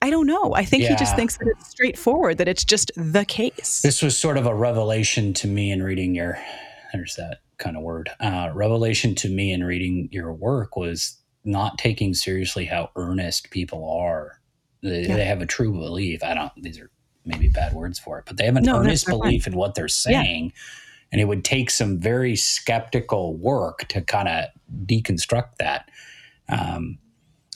[0.00, 0.54] I don't know.
[0.54, 0.90] I think yeah.
[0.90, 3.82] he just thinks that it's straightforward, that it's just the case.
[3.82, 6.38] This was sort of a revelation to me in reading your,
[6.92, 8.08] there's that kind of word.
[8.20, 13.90] Uh, revelation to me in reading your work was not taking seriously how earnest people
[13.90, 14.40] are.
[14.82, 15.16] They, yeah.
[15.16, 16.22] they have a true belief.
[16.22, 16.90] I don't, these are
[17.24, 19.88] maybe bad words for it, but they have an no, earnest belief in what they're
[19.88, 20.44] saying.
[20.44, 20.60] Yeah.
[21.10, 24.44] And it would take some very skeptical work to kind of
[24.86, 25.90] deconstruct that.
[26.48, 26.98] Um,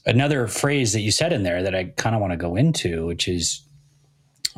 [0.07, 3.07] another phrase that you said in there that I kind of want to go into,
[3.07, 3.63] which is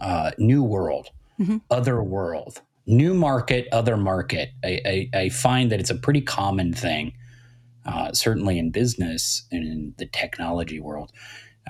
[0.00, 1.58] uh, new world, mm-hmm.
[1.70, 4.50] other world, new market, other market.
[4.62, 4.80] I,
[5.14, 7.12] I, I, find that it's a pretty common thing,
[7.86, 11.12] uh, certainly in business and in the technology world.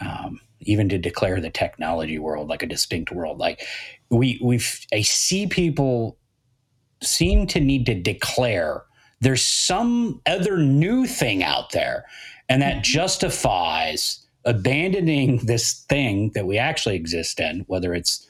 [0.01, 3.67] Um, even to declare the technology world like a distinct world, like
[4.11, 4.61] we we
[4.93, 6.19] I see people
[7.03, 8.85] seem to need to declare
[9.21, 12.05] there's some other new thing out there
[12.49, 18.27] and that justifies abandoning this thing that we actually exist in, whether it's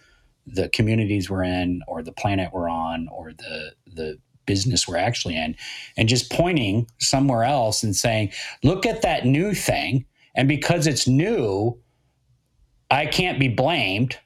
[0.47, 5.35] the communities we're in or the planet we're on or the the business we're actually
[5.35, 5.57] in
[5.97, 8.31] and just pointing somewhere else and saying
[8.63, 10.05] look at that new thing.
[10.35, 11.79] And because it's new
[12.91, 14.19] i can't be blamed.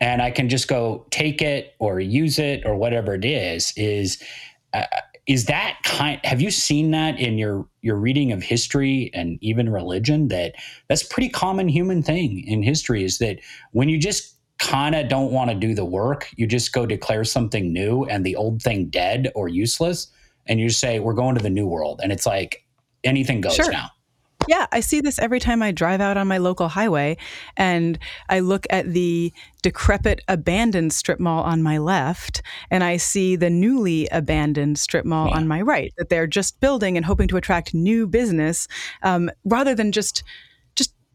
[0.00, 4.22] And i can just go take it or use it or whatever it is is
[4.72, 4.84] uh,
[5.28, 9.68] is that kind have you seen that in your your reading of history and even
[9.68, 10.54] religion that
[10.88, 13.38] that's pretty common human thing in history is that
[13.72, 17.24] when you just kind of don't want to do the work, you just go declare
[17.24, 20.08] something new and the old thing dead or useless.
[20.46, 22.00] And you say, we're going to the new world.
[22.02, 22.64] And it's like
[23.04, 23.70] anything goes sure.
[23.70, 23.90] now.
[24.48, 27.18] Yeah, I see this every time I drive out on my local highway
[27.56, 29.32] and I look at the
[29.62, 35.28] decrepit abandoned strip mall on my left and I see the newly abandoned strip mall
[35.28, 35.36] yeah.
[35.36, 38.68] on my right that they're just building and hoping to attract new business
[39.02, 40.22] um, rather than just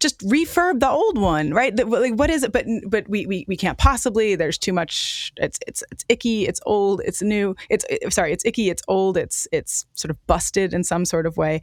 [0.04, 1.76] just refurb the old one, right?
[1.76, 2.52] The, like, what is it?
[2.52, 4.36] But but we, we we can't possibly.
[4.36, 5.32] There's too much.
[5.38, 6.46] It's it's it's icky.
[6.46, 7.02] It's old.
[7.06, 7.56] It's new.
[7.70, 8.32] It's it, sorry.
[8.32, 8.70] It's icky.
[8.70, 9.18] It's old.
[9.18, 11.62] It's it's sort of busted in some sort of way.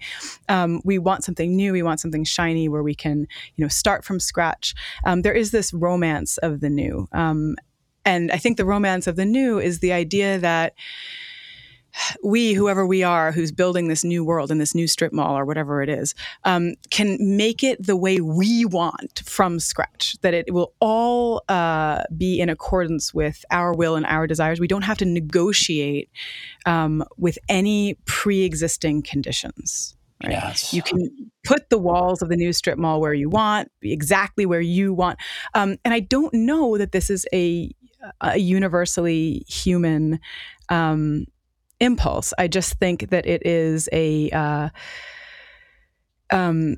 [0.49, 1.73] Um, we want something new.
[1.73, 4.75] We want something shiny where we can you know start from scratch.
[5.05, 7.57] Um, there is this romance of the new, um,
[8.05, 10.73] and I think the romance of the new is the idea that
[12.23, 15.45] we, whoever we are, who's building this new world in this new strip mall or
[15.45, 20.17] whatever it is, um, can make it the way we want from scratch.
[20.23, 24.61] That it will all uh, be in accordance with our will and our desires.
[24.61, 26.11] We don't have to negotiate
[26.67, 29.97] um, with any pre existing conditions.
[30.23, 30.33] Right?
[30.33, 30.75] Yes.
[30.75, 34.61] You can put the walls of the new strip mall where you want, exactly where
[34.61, 35.19] you want.
[35.55, 37.71] Um, and I don't know that this is a,
[38.21, 40.21] a universally human
[40.69, 41.27] um,
[41.81, 42.33] impulse.
[42.39, 44.69] I just think that it is a uh,
[46.31, 46.77] um,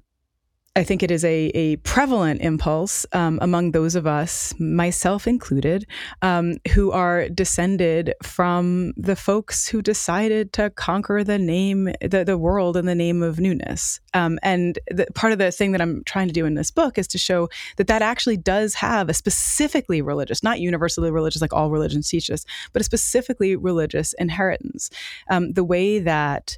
[0.74, 5.86] I think it is a, a prevalent impulse um, among those of us, myself included,
[6.22, 12.38] um, who are descended from the folks who decided to conquer the name, the, the
[12.38, 14.00] world in the name of newness.
[14.14, 16.96] Um, and the, part of the thing that I'm trying to do in this book
[16.96, 21.52] is to show that that actually does have a specifically religious, not universally religious like
[21.52, 24.88] all religions teach us, but a specifically religious inheritance.
[25.28, 26.56] Um, the way that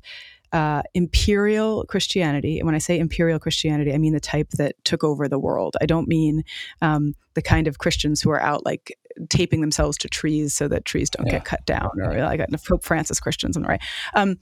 [0.54, 2.60] uh, imperial Christianity.
[2.60, 5.76] And when I say imperial Christianity, I mean the type that took over the world.
[5.82, 6.44] I don't mean
[6.80, 8.96] um, the kind of Christians who are out like
[9.28, 11.32] taping themselves to trees so that trees don't yeah.
[11.32, 13.82] get cut down, or like Pope Francis Christians the right.
[14.14, 14.36] Um,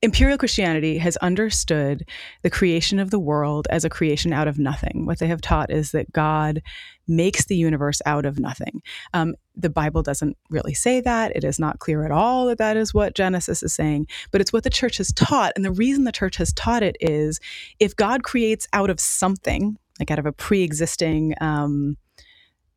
[0.00, 2.08] Imperial Christianity has understood
[2.42, 5.06] the creation of the world as a creation out of nothing.
[5.06, 6.62] What they have taught is that God
[7.08, 8.80] makes the universe out of nothing.
[9.12, 11.34] Um, the Bible doesn't really say that.
[11.34, 14.52] It is not clear at all that that is what Genesis is saying, but it's
[14.52, 15.52] what the church has taught.
[15.56, 17.40] And the reason the church has taught it is
[17.80, 21.96] if God creates out of something, like out of a pre existing um,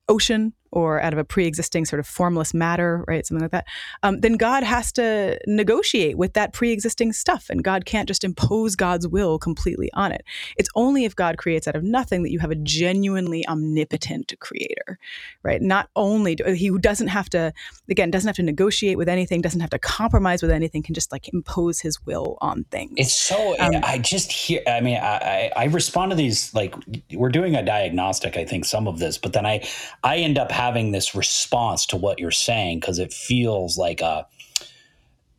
[0.08, 3.68] ocean or out of a pre-existing sort of formless matter, right, something like that,
[4.04, 8.76] um, then God has to negotiate with that pre-existing stuff, and God can't just impose
[8.76, 10.24] God's will completely on it.
[10.58, 14.98] It's only if God creates out of nothing that you have a genuinely omnipotent creator,
[15.44, 15.62] right?
[15.62, 17.54] Not only do, he doesn't have to,
[17.90, 21.12] again, doesn't have to negotiate with anything, doesn't have to compromise with anything, can just
[21.12, 22.94] like impose his will on things.
[22.98, 23.56] It's so.
[23.60, 24.62] Um, I just hear.
[24.68, 26.74] I mean, I, I respond to these like
[27.14, 28.38] we're doing a diagnostic.
[28.38, 29.68] I think some of this, but then I
[30.04, 34.28] I end up having this response to what you're saying because it feels like a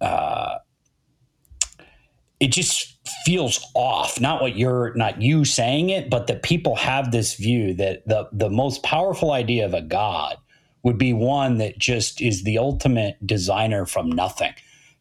[0.00, 0.58] uh,
[2.40, 7.12] it just feels off not what you're not you saying it but that people have
[7.12, 10.36] this view that the the most powerful idea of a god
[10.82, 14.52] would be one that just is the ultimate designer from nothing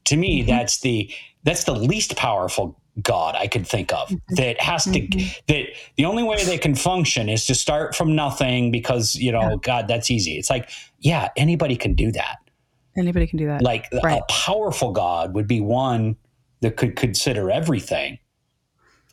[0.03, 0.49] to me mm-hmm.
[0.49, 1.11] that's the
[1.43, 4.35] that's the least powerful god i could think of mm-hmm.
[4.35, 5.39] that has to mm-hmm.
[5.47, 9.41] that the only way they can function is to start from nothing because you know
[9.41, 9.55] yeah.
[9.61, 12.37] god that's easy it's like yeah anybody can do that
[12.97, 14.21] anybody can do that like right.
[14.21, 16.15] a powerful god would be one
[16.61, 18.17] that could consider everything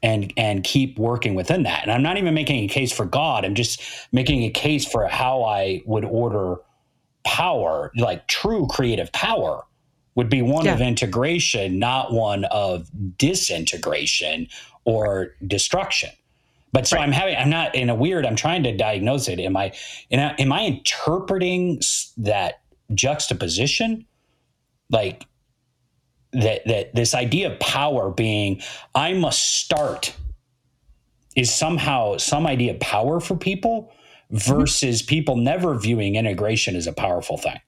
[0.03, 3.45] and and keep working within that and i'm not even making a case for god
[3.45, 6.57] i'm just making a case for how i would order
[7.25, 9.65] power like true creative power
[10.19, 10.75] would be one yeah.
[10.75, 14.49] of integration, not one of disintegration
[14.85, 16.11] or destruction.
[16.73, 17.05] But so right.
[17.05, 19.39] I'm having, I'm not in a weird, I'm trying to diagnose it.
[19.39, 19.73] Am I,
[20.11, 21.81] am I interpreting
[22.17, 24.07] that juxtaposition?
[24.91, 25.25] Like
[26.33, 28.61] that, that this idea of power being,
[28.97, 30.17] I must start
[31.37, 33.93] is somehow some idea of power for people
[34.33, 34.59] mm-hmm.
[34.59, 35.11] versus mm-hmm.
[35.11, 37.61] people never viewing integration as a powerful thing.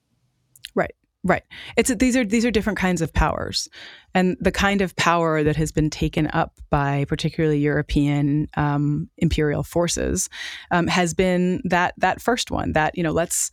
[1.23, 1.43] Right.
[1.77, 3.69] It's these are these are different kinds of powers,
[4.15, 9.63] and the kind of power that has been taken up by particularly European um, imperial
[9.63, 10.31] forces
[10.71, 12.73] um, has been that that first one.
[12.73, 13.51] That you know, let's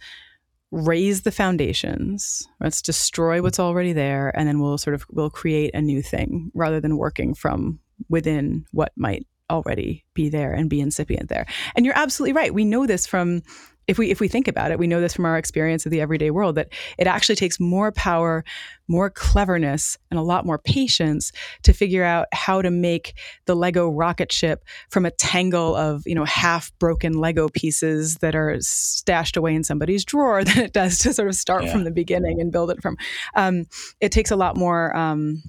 [0.72, 5.74] raise the foundations let's destroy what's already there and then we'll sort of we'll create
[5.74, 10.82] a new thing rather than working from within what might already be there and be
[10.82, 11.46] incipient there
[11.76, 13.42] and you're absolutely right we know this from
[13.88, 16.02] if we if we think about it, we know this from our experience of the
[16.02, 18.44] everyday world that it actually takes more power,
[18.88, 21.32] more cleverness, and a lot more patience
[21.64, 23.14] to figure out how to make
[23.46, 28.36] the Lego rocket ship from a tangle of you know half broken Lego pieces that
[28.36, 31.72] are stashed away in somebody's drawer than it does to sort of start yeah.
[31.72, 32.98] from the beginning and build it from.
[33.36, 33.66] Um,
[34.02, 34.96] it takes a lot more.
[34.96, 35.42] Um,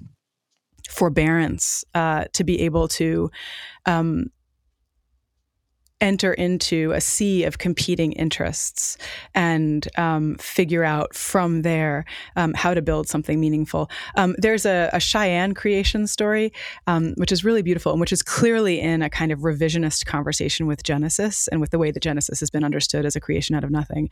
[0.89, 3.29] forbearance uh, to be able to
[3.85, 4.25] um,
[6.01, 8.97] enter into a sea of competing interests
[9.35, 13.89] and um, figure out from there um, how to build something meaningful.
[14.15, 16.53] Um, there's a, a, Cheyenne creation story,
[16.87, 20.67] um, which is really beautiful and which is clearly in a kind of revisionist conversation
[20.67, 23.63] with Genesis and with the way that Genesis has been understood as a creation out
[23.63, 24.09] of nothing,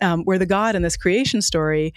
[0.00, 1.94] um, where the God in this creation story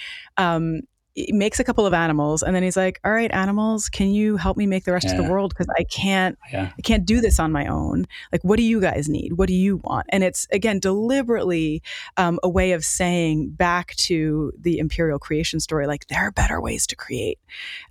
[1.18, 4.38] um, makes a couple of animals and then he's like all right animals can you
[4.38, 5.18] help me make the rest yeah.
[5.18, 5.50] of the world?
[5.50, 6.72] Because i can't yeah.
[6.78, 8.06] i can't do this on my own.
[8.32, 9.34] Like what do you guys need?
[9.34, 10.08] What do you want?
[10.10, 11.82] And it's again deliberately
[12.18, 16.62] um, a way of saying back to the imperial creation story like there are better
[16.62, 17.40] ways to create.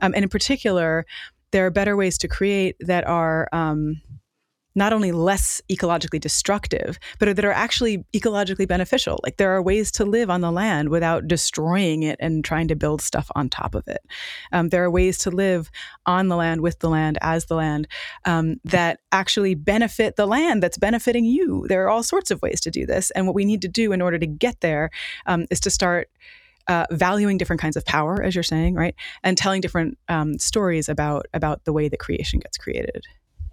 [0.00, 1.06] Um, and in particular
[1.52, 4.00] there are better ways to create that are um,
[4.76, 9.18] not only less ecologically destructive, but that are actually ecologically beneficial.
[9.24, 12.76] Like there are ways to live on the land without destroying it and trying to
[12.76, 14.02] build stuff on top of it.
[14.52, 15.70] Um, there are ways to live
[16.04, 17.88] on the land, with the land, as the land
[18.26, 21.64] um, that actually benefit the land that's benefiting you.
[21.68, 23.10] There are all sorts of ways to do this.
[23.12, 24.90] And what we need to do in order to get there
[25.26, 26.08] um, is to start.
[26.68, 30.88] Uh, valuing different kinds of power, as you're saying, right, and telling different um, stories
[30.88, 33.04] about about the way that creation gets created.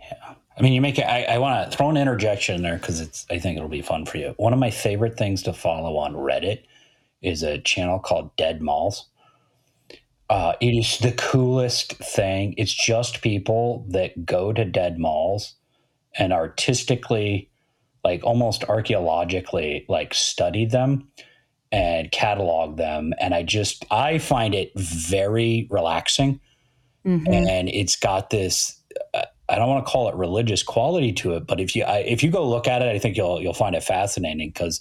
[0.01, 0.33] Yeah.
[0.57, 1.03] I mean, you make it.
[1.05, 3.25] I, I want to throw an interjection there because it's.
[3.29, 4.33] I think it'll be fun for you.
[4.37, 6.63] One of my favorite things to follow on Reddit
[7.21, 9.07] is a channel called Dead Malls.
[10.29, 12.53] Uh, it is the coolest thing.
[12.57, 15.55] It's just people that go to dead malls
[16.15, 17.51] and artistically,
[18.03, 21.07] like almost archaeologically, like study them
[21.71, 23.13] and catalog them.
[23.19, 26.39] And I just I find it very relaxing,
[27.05, 27.31] mm-hmm.
[27.31, 28.79] and it's got this.
[29.53, 32.23] I don't want to call it religious quality to it, but if you I, if
[32.23, 34.79] you go look at it, I think you'll you'll find it fascinating because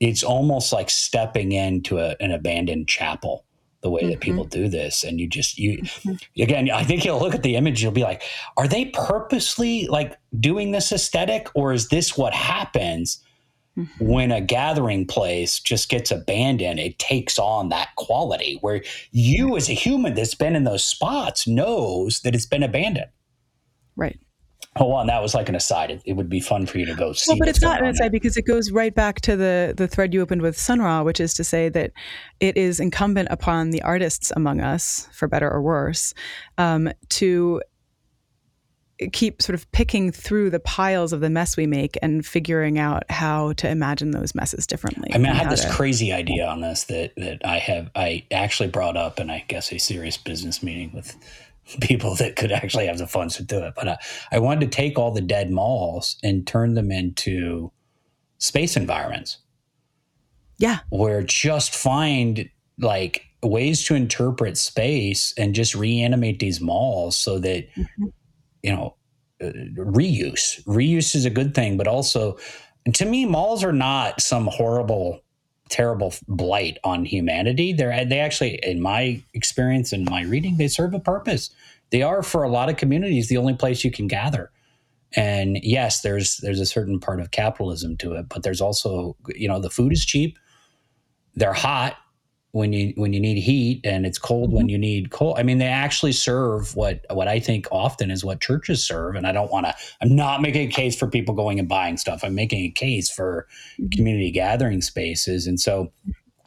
[0.00, 3.44] it's almost like stepping into a, an abandoned chapel
[3.84, 4.10] the way mm-hmm.
[4.10, 6.42] that people do this and you just you mm-hmm.
[6.42, 8.22] again i think you'll look at the image you'll be like
[8.56, 13.22] are they purposely like doing this aesthetic or is this what happens
[13.76, 14.04] mm-hmm.
[14.04, 18.82] when a gathering place just gets abandoned it takes on that quality where
[19.12, 23.10] you as a human that's been in those spots knows that it's been abandoned
[23.96, 24.18] Right.
[24.76, 25.90] Oh, well, and that was like an aside.
[25.90, 27.30] It, it, would be fun for you to go see.
[27.30, 30.12] Well, but it's not an aside because it goes right back to the the thread
[30.12, 31.92] you opened with Sun Ra, which is to say that
[32.40, 36.12] it is incumbent upon the artists among us, for better or worse,
[36.58, 37.62] um, to
[39.12, 43.02] keep sort of picking through the piles of the mess we make and figuring out
[43.10, 45.10] how to imagine those messes differently.
[45.12, 45.70] I mean, I had this to...
[45.70, 49.72] crazy idea on this that that I have I actually brought up in I guess
[49.72, 51.16] a serious business meeting with
[51.80, 53.74] people that could actually have the funds to do it.
[53.74, 53.96] But uh,
[54.32, 57.72] I wanted to take all the dead malls and turn them into
[58.38, 59.38] space environments.
[60.58, 60.80] Yeah.
[60.90, 62.48] Where just find
[62.78, 68.06] like ways to interpret space and just reanimate these malls so that, mm-hmm.
[68.62, 68.96] you know,
[69.42, 69.46] uh,
[69.76, 70.62] reuse.
[70.64, 72.38] Reuse is a good thing, but also,
[72.92, 75.23] to me, malls are not some horrible
[75.68, 77.72] terrible blight on humanity.
[77.72, 81.50] They're uh, they actually, in my experience and my reading, they serve a purpose.
[81.90, 84.50] They are for a lot of communities the only place you can gather.
[85.16, 89.48] And yes, there's there's a certain part of capitalism to it, but there's also you
[89.48, 90.38] know the food is cheap,
[91.34, 91.96] they're hot,
[92.54, 94.70] when you when you need heat and it's cold when mm-hmm.
[94.70, 95.36] you need cold.
[95.36, 99.16] I mean, they actually serve what what I think often is what churches serve.
[99.16, 99.74] And I don't want to.
[100.00, 102.22] I'm not making a case for people going and buying stuff.
[102.22, 103.88] I'm making a case for mm-hmm.
[103.88, 105.48] community gathering spaces.
[105.48, 105.90] And so,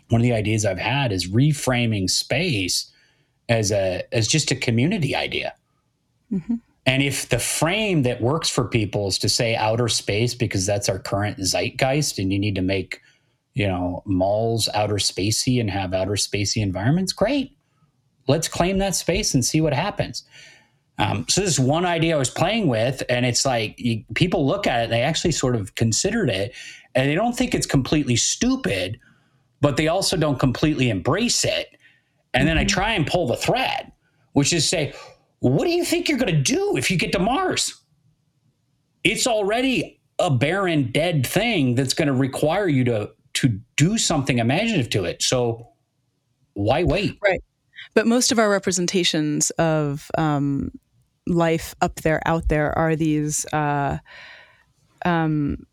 [0.08, 2.90] one of the ideas I've had is reframing space
[3.50, 5.56] as a as just a community idea.
[6.32, 6.56] Mm-hmm.
[6.86, 10.88] And if the frame that works for people is to say outer space because that's
[10.88, 13.02] our current zeitgeist, and you need to make
[13.58, 17.58] you know, malls outer spacey and have outer spacey environments, great.
[18.28, 20.26] Let's claim that space and see what happens.
[21.00, 24.46] Um, so this is one idea I was playing with, and it's like you, people
[24.46, 26.54] look at it, they actually sort of considered it,
[26.94, 29.00] and they don't think it's completely stupid,
[29.60, 31.76] but they also don't completely embrace it.
[32.36, 32.48] And mm-hmm.
[32.48, 32.68] then I mm-hmm.
[32.68, 33.92] try and pull the thread,
[34.34, 34.94] which is say,
[35.40, 37.74] what do you think you're going to do if you get to Mars?
[39.04, 44.40] It's already a barren, dead thing that's going to require you to to do something
[44.40, 45.22] imaginative to it.
[45.22, 45.70] So
[46.54, 47.18] why wait?
[47.24, 47.44] Right.
[47.94, 50.72] But most of our representations of um,
[51.28, 54.00] life up there, out there, are these uh,
[55.06, 55.66] um,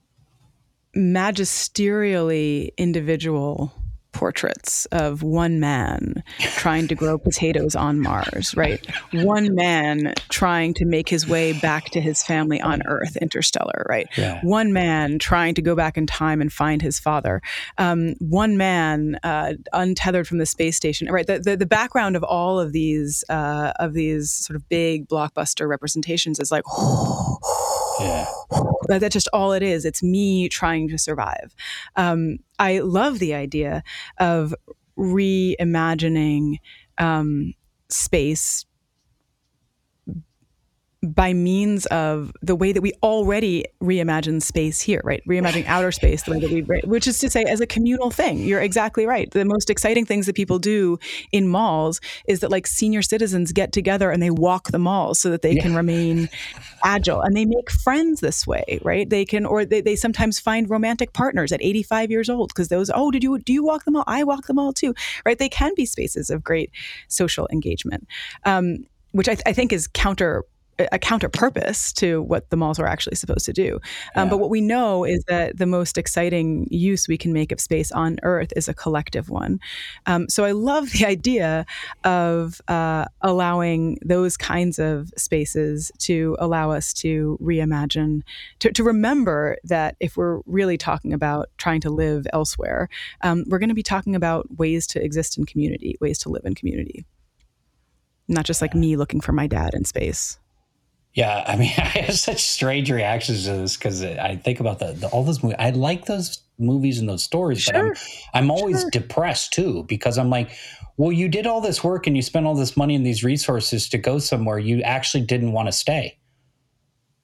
[0.96, 3.72] magisterially individual
[4.14, 8.84] portraits of one man trying to grow potatoes on Mars, right?
[9.12, 14.06] One man trying to make his way back to his family on Earth, interstellar, right?
[14.16, 14.40] Yeah.
[14.42, 17.42] One man trying to go back in time and find his father.
[17.76, 21.26] Um, one man uh, untethered from the space station, right?
[21.26, 25.68] The, the, the background of all of these uh, of these sort of big blockbuster
[25.68, 26.64] representations is like.
[28.00, 28.26] Yeah.
[28.88, 29.84] That's just all it is.
[29.84, 31.54] It's me trying to survive.
[31.96, 33.82] Um, I love the idea
[34.18, 34.54] of
[34.98, 36.56] reimagining
[36.98, 37.54] um,
[37.88, 38.66] space
[41.04, 45.22] by means of the way that we already reimagine space here, right?
[45.28, 48.38] Reimagining outer space, the way that we, which is to say, as a communal thing.
[48.38, 49.30] You're exactly right.
[49.30, 50.98] The most exciting things that people do
[51.32, 55.30] in malls is that like senior citizens get together and they walk the malls so
[55.30, 55.62] that they yeah.
[55.62, 56.28] can remain
[56.82, 59.08] agile and they make friends this way, right?
[59.08, 62.90] They can, or they, they sometimes find romantic partners at 85 years old because those,
[62.94, 64.04] oh, did you, do you walk the mall?
[64.06, 64.94] I walk the mall too,
[65.24, 65.38] right?
[65.38, 66.70] They can be spaces of great
[67.08, 68.06] social engagement.
[68.44, 70.42] Um, which I, th- I, think is counter
[70.78, 73.74] a counter purpose to what the malls are actually supposed to do.
[74.16, 74.30] Um, yeah.
[74.30, 77.92] But what we know is that the most exciting use we can make of space
[77.92, 79.60] on Earth is a collective one.
[80.06, 81.64] Um, so I love the idea
[82.02, 88.22] of uh, allowing those kinds of spaces to allow us to reimagine,
[88.60, 92.88] to, to remember that if we're really talking about trying to live elsewhere,
[93.22, 96.44] um, we're going to be talking about ways to exist in community, ways to live
[96.44, 97.04] in community.
[98.26, 100.38] Not just like me looking for my dad in space.
[101.14, 104.92] Yeah, I mean, I have such strange reactions to this because I think about the,
[104.92, 105.56] the, all those movies.
[105.58, 107.72] I like those movies and those stories, sure.
[107.72, 107.94] but I'm
[108.44, 108.90] I'm always sure.
[108.90, 110.50] depressed too because I'm like,
[110.96, 113.88] well, you did all this work and you spent all this money and these resources
[113.88, 116.18] to go somewhere you actually didn't want to stay.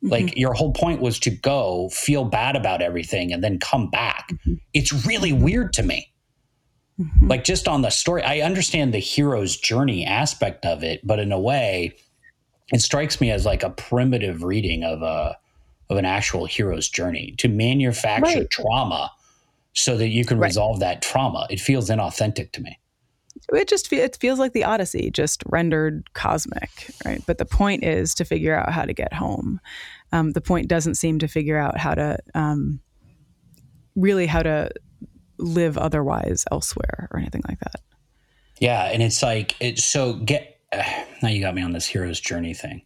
[0.02, 0.12] Mm-hmm.
[0.12, 4.30] Like your whole point was to go, feel bad about everything, and then come back.
[4.32, 4.54] Mm-hmm.
[4.72, 6.12] It's really weird to me.
[6.98, 7.28] Mm-hmm.
[7.28, 11.32] Like just on the story, I understand the hero's journey aspect of it, but in
[11.32, 11.96] a way
[12.72, 15.36] it strikes me as like a primitive reading of a
[15.88, 18.50] of an actual hero's journey to manufacture right.
[18.50, 19.10] trauma
[19.72, 20.48] so that you can right.
[20.48, 21.46] resolve that trauma.
[21.50, 22.78] It feels inauthentic to me.
[23.52, 27.22] It just it feels like the Odyssey, just rendered cosmic, right?
[27.26, 29.60] But the point is to figure out how to get home.
[30.12, 32.80] Um, the point doesn't seem to figure out how to um,
[33.96, 34.70] really how to
[35.38, 37.80] live otherwise elsewhere or anything like that.
[38.58, 40.59] Yeah, and it's like it's so get
[41.22, 42.82] now you got me on this hero's journey thing.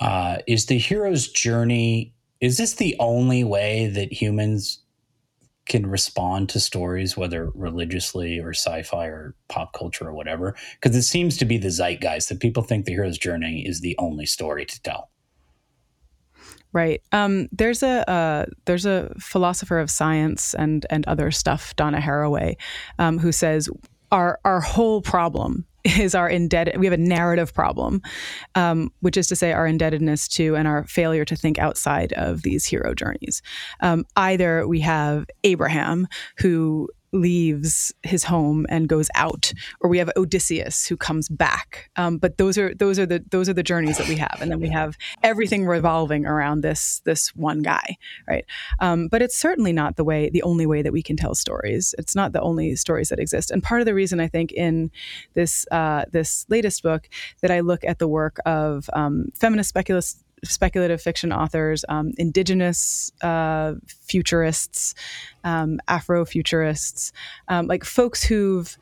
[0.00, 4.82] Uh, is the hero's journey is this the only way that humans
[5.66, 10.54] can respond to stories, whether religiously or sci-fi or pop culture or whatever?
[10.74, 13.96] Because it seems to be the zeitgeist that people think the hero's journey is the
[13.98, 15.10] only story to tell.
[16.72, 17.02] Right.
[17.10, 22.56] Um, there's a uh, there's a philosopher of science and and other stuff, Donna Haraway,
[22.98, 23.70] um, who says
[24.12, 25.64] our our whole problem
[25.98, 26.78] is our indebted.
[26.78, 28.02] We have a narrative problem,
[28.54, 32.42] um, which is to say, our indebtedness to and our failure to think outside of
[32.42, 33.42] these hero journeys.
[33.80, 36.08] Um, either we have Abraham,
[36.38, 41.90] who leaves his home and goes out, or we have Odysseus who comes back.
[41.96, 44.50] Um, but those are those are the those are the journeys that we have, and
[44.50, 47.96] then we have everything revolving around this this one guy,
[48.28, 48.44] right?
[48.80, 51.94] Um, but it's certainly not the way the only way that we can tell stories.
[51.98, 53.50] It's not the only stories that exist.
[53.50, 54.90] And part of the reason I think in
[55.34, 57.08] this uh, this latest book
[57.40, 63.10] that I look at the work of um, feminist speculative speculative fiction authors, um, indigenous
[63.22, 63.74] uh,
[64.06, 64.94] futurists,
[65.44, 67.12] um, Afrofuturists,
[67.48, 68.76] um, like folks who've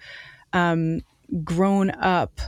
[0.53, 1.01] um,
[1.45, 2.41] grown up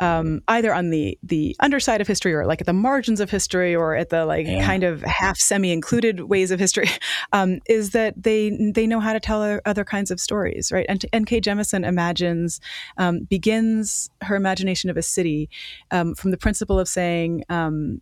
[0.00, 3.74] um, either on the the underside of history or like at the margins of history
[3.74, 4.64] or at the like yeah.
[4.64, 6.88] kind of half semi included ways of history
[7.32, 11.04] um, is that they they know how to tell other kinds of stories right and
[11.12, 11.40] N.K.
[11.40, 12.60] Jemisin imagines
[12.96, 15.48] um, begins her imagination of a city
[15.90, 18.00] um, from the principle of saying um,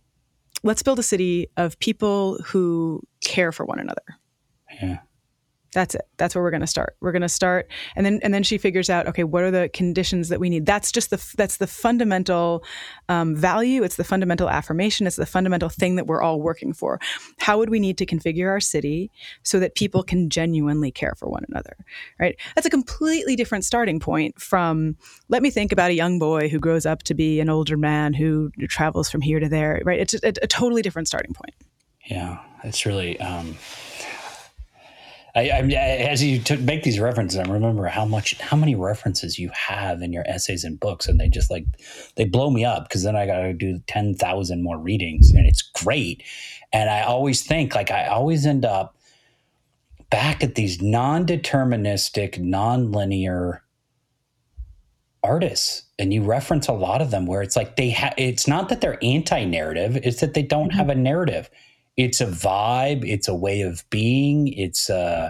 [0.63, 4.03] let's build a city of people who care for one another.
[4.81, 4.99] Yeah.
[5.73, 6.03] That's it.
[6.17, 6.95] That's where we're going to start.
[7.01, 9.69] We're going to start, and then and then she figures out, okay, what are the
[9.69, 10.65] conditions that we need?
[10.65, 12.63] That's just the that's the fundamental
[13.09, 13.83] um, value.
[13.83, 15.07] It's the fundamental affirmation.
[15.07, 16.99] It's the fundamental thing that we're all working for.
[17.39, 19.11] How would we need to configure our city
[19.43, 21.75] so that people can genuinely care for one another?
[22.19, 22.39] Right.
[22.55, 24.95] That's a completely different starting point from.
[25.29, 28.13] Let me think about a young boy who grows up to be an older man
[28.13, 29.81] who travels from here to there.
[29.83, 29.99] Right.
[29.99, 31.55] It's a, a totally different starting point.
[32.05, 33.19] Yeah, it's really.
[33.19, 33.55] Um
[35.35, 39.39] I, I, as you t- make these references, I remember how much, how many references
[39.39, 41.65] you have in your essays and books, and they just like
[42.15, 45.47] they blow me up because then I got to do ten thousand more readings, and
[45.47, 46.23] it's great.
[46.71, 48.95] And I always think, like, I always end up
[50.09, 53.63] back at these non-deterministic, non-linear
[55.23, 58.67] artists and you reference a lot of them where it's like they have it's not
[58.67, 60.77] that they're anti-narrative it's that they don't mm-hmm.
[60.77, 61.49] have a narrative
[61.97, 65.29] it's a vibe it's a way of being it's uh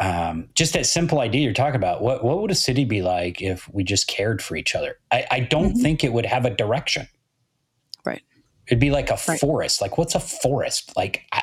[0.00, 2.02] um, just that simple idea you're talking about.
[2.02, 4.96] What what would a city be like if we just cared for each other?
[5.10, 5.82] I, I don't mm-hmm.
[5.82, 7.08] think it would have a direction.
[8.04, 8.22] Right.
[8.68, 9.40] It'd be like a right.
[9.40, 9.80] forest.
[9.80, 10.96] Like what's a forest?
[10.96, 11.42] Like I,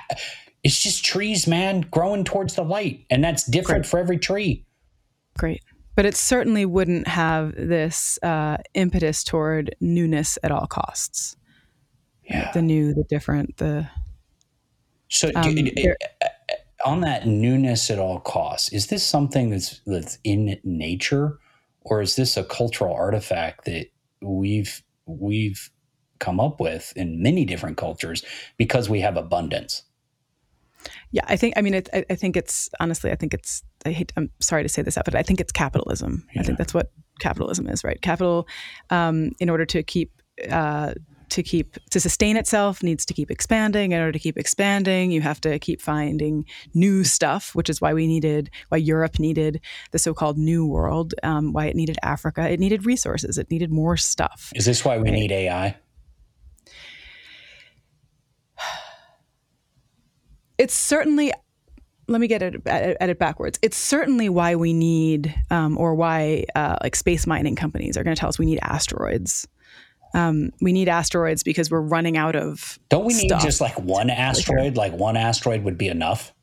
[0.63, 3.89] it's just trees man growing towards the light and that's different Great.
[3.89, 4.65] for every tree.
[5.37, 5.61] Great.
[5.95, 11.35] But it certainly wouldn't have this uh, impetus toward newness at all costs.
[12.27, 12.51] Yeah.
[12.53, 13.89] The new, the different, the.
[15.09, 16.27] So, um, do, uh, uh,
[16.85, 21.39] on that newness at all costs, is this something that's that's in nature,
[21.81, 23.87] or is this a cultural artifact that
[24.21, 25.69] we've we've
[26.19, 28.23] come up with in many different cultures
[28.57, 29.83] because we have abundance?
[31.11, 31.53] Yeah, I think.
[31.57, 33.11] I mean, it, I, I, think it's honestly.
[33.11, 33.63] I think it's.
[33.85, 34.11] I hate.
[34.17, 36.25] I'm sorry to say this out, but I think it's capitalism.
[36.33, 36.41] Yeah.
[36.41, 38.01] I think that's what capitalism is, right?
[38.01, 38.47] Capital,
[38.89, 40.11] um, in order to keep.
[40.49, 40.93] Uh,
[41.29, 45.21] to keep to sustain itself needs to keep expanding in order to keep expanding you
[45.21, 49.59] have to keep finding new stuff which is why we needed why europe needed
[49.91, 53.97] the so-called new world um, why it needed africa it needed resources it needed more
[53.97, 55.13] stuff is this why we right?
[55.13, 55.77] need ai
[60.57, 61.31] it's certainly
[62.07, 63.57] let me get it at, it backwards.
[63.61, 68.15] It's certainly why we need, um, or why uh, like space mining companies are going
[68.15, 69.47] to tell us we need asteroids.
[70.15, 72.79] Um, we need asteroids because we're running out of.
[72.89, 74.77] Don't we need just like one asteroid?
[74.77, 76.33] Like one asteroid would be enough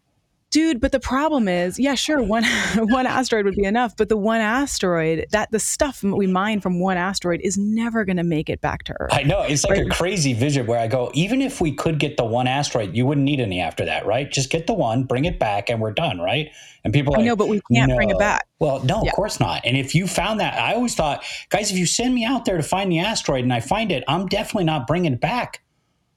[0.53, 2.45] dude but the problem is yeah sure one
[2.77, 6.79] one asteroid would be enough but the one asteroid that the stuff we mine from
[6.79, 9.11] one asteroid is never going to make it back to earth.
[9.13, 9.87] I know it's like right?
[9.87, 13.07] a crazy vision where i go even if we could get the one asteroid you
[13.07, 14.31] wouldn't need any after that right?
[14.31, 16.51] Just get the one bring it back and we're done right?
[16.85, 17.97] And people I know but we can't no.
[17.97, 18.47] bring it back.
[18.59, 19.11] Well no yeah.
[19.11, 19.63] of course not.
[19.65, 22.59] And if you found that i always thought guys if you send me out there
[22.59, 25.63] to find the asteroid and i find it i'm definitely not bringing it back.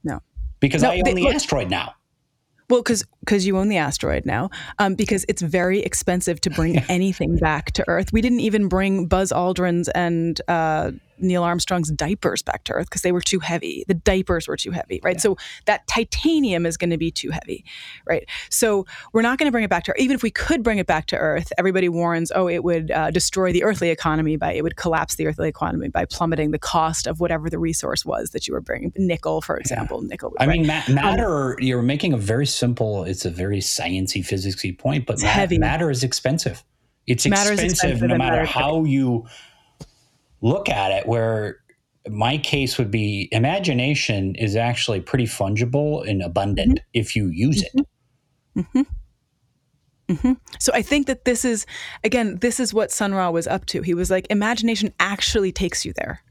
[0.03, 0.19] No.
[0.59, 1.95] Because no, i own they, the look, asteroid now
[2.69, 4.49] well, because because you own the asteroid now,
[4.79, 8.11] um, because it's very expensive to bring anything back to Earth.
[8.13, 13.01] We didn't even bring Buzz Aldrin's and uh, Neil Armstrong's diapers back to Earth because
[13.01, 13.83] they were too heavy.
[13.87, 15.15] The diapers were too heavy, right?
[15.15, 15.21] Yeah.
[15.21, 17.65] So that titanium is going to be too heavy,
[18.05, 18.27] right?
[18.49, 19.99] So we're not going to bring it back to Earth.
[19.99, 23.11] Even if we could bring it back to Earth, everybody warns, oh, it would uh,
[23.11, 27.07] destroy the earthly economy by, it would collapse the earthly economy by plummeting the cost
[27.07, 28.91] of whatever the resource was that you were bringing.
[28.97, 30.09] Nickel, for example, yeah.
[30.09, 30.33] nickel.
[30.39, 30.57] I right?
[30.57, 34.77] mean, ma- um, matter, um, you're making a very simple, it's a very sciencey, physicsy
[34.77, 36.63] point, but ma- matter is expensive.
[37.07, 39.25] It's expensive, expensive no matter how you
[40.45, 41.57] look at it where
[42.07, 46.89] my case would be imagination is actually pretty fungible and abundant mm-hmm.
[46.93, 47.73] if you use it.
[48.55, 48.79] Mm-hmm.
[48.79, 48.81] mm-hmm.
[50.07, 50.33] Mm-hmm.
[50.59, 51.65] So I think that this is,
[52.03, 53.81] again, this is what Sun Ra was up to.
[53.81, 56.21] He was like, imagination actually takes you there.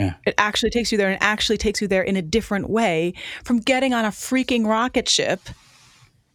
[0.00, 0.14] Yeah.
[0.24, 3.12] It actually takes you there and actually takes you there in a different way
[3.44, 5.40] from getting on a freaking rocket ship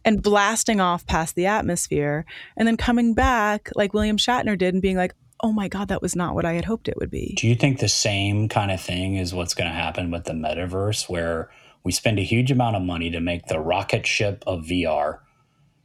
[0.06, 2.26] and blasting off past the atmosphere
[2.58, 6.02] and then coming back like William Shatner did and being like, oh my God, that
[6.02, 7.36] was not what I had hoped it would be.
[7.38, 10.32] Do you think the same kind of thing is what's going to happen with the
[10.32, 11.52] metaverse, where
[11.84, 15.20] we spend a huge amount of money to make the rocket ship of VR?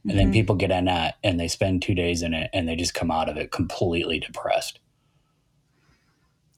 [0.03, 0.17] And mm-hmm.
[0.17, 2.93] then people get in that and they spend two days in it and they just
[2.93, 4.79] come out of it completely depressed.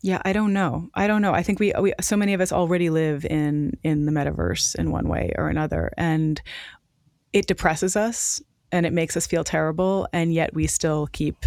[0.04, 0.90] Yeah, I don't know.
[0.94, 1.34] I don't know.
[1.34, 4.92] I think we, we so many of us already live in in the metaverse in
[4.92, 6.42] one way or another, and
[7.34, 8.42] it depresses us
[8.72, 11.46] and it makes us feel terrible, and yet we still keep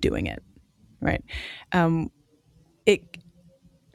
[0.00, 0.42] doing it
[1.00, 1.22] right?
[1.72, 2.10] Um,
[2.84, 3.02] it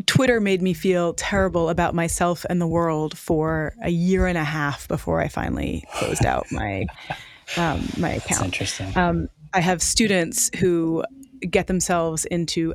[0.06, 4.43] Twitter made me feel terrible about myself and the world for a year and a
[4.43, 6.86] half before I finally closed out my
[7.58, 8.28] um, my account.
[8.30, 8.97] That's interesting.
[8.97, 11.04] Um, I have students who
[11.49, 12.74] get themselves into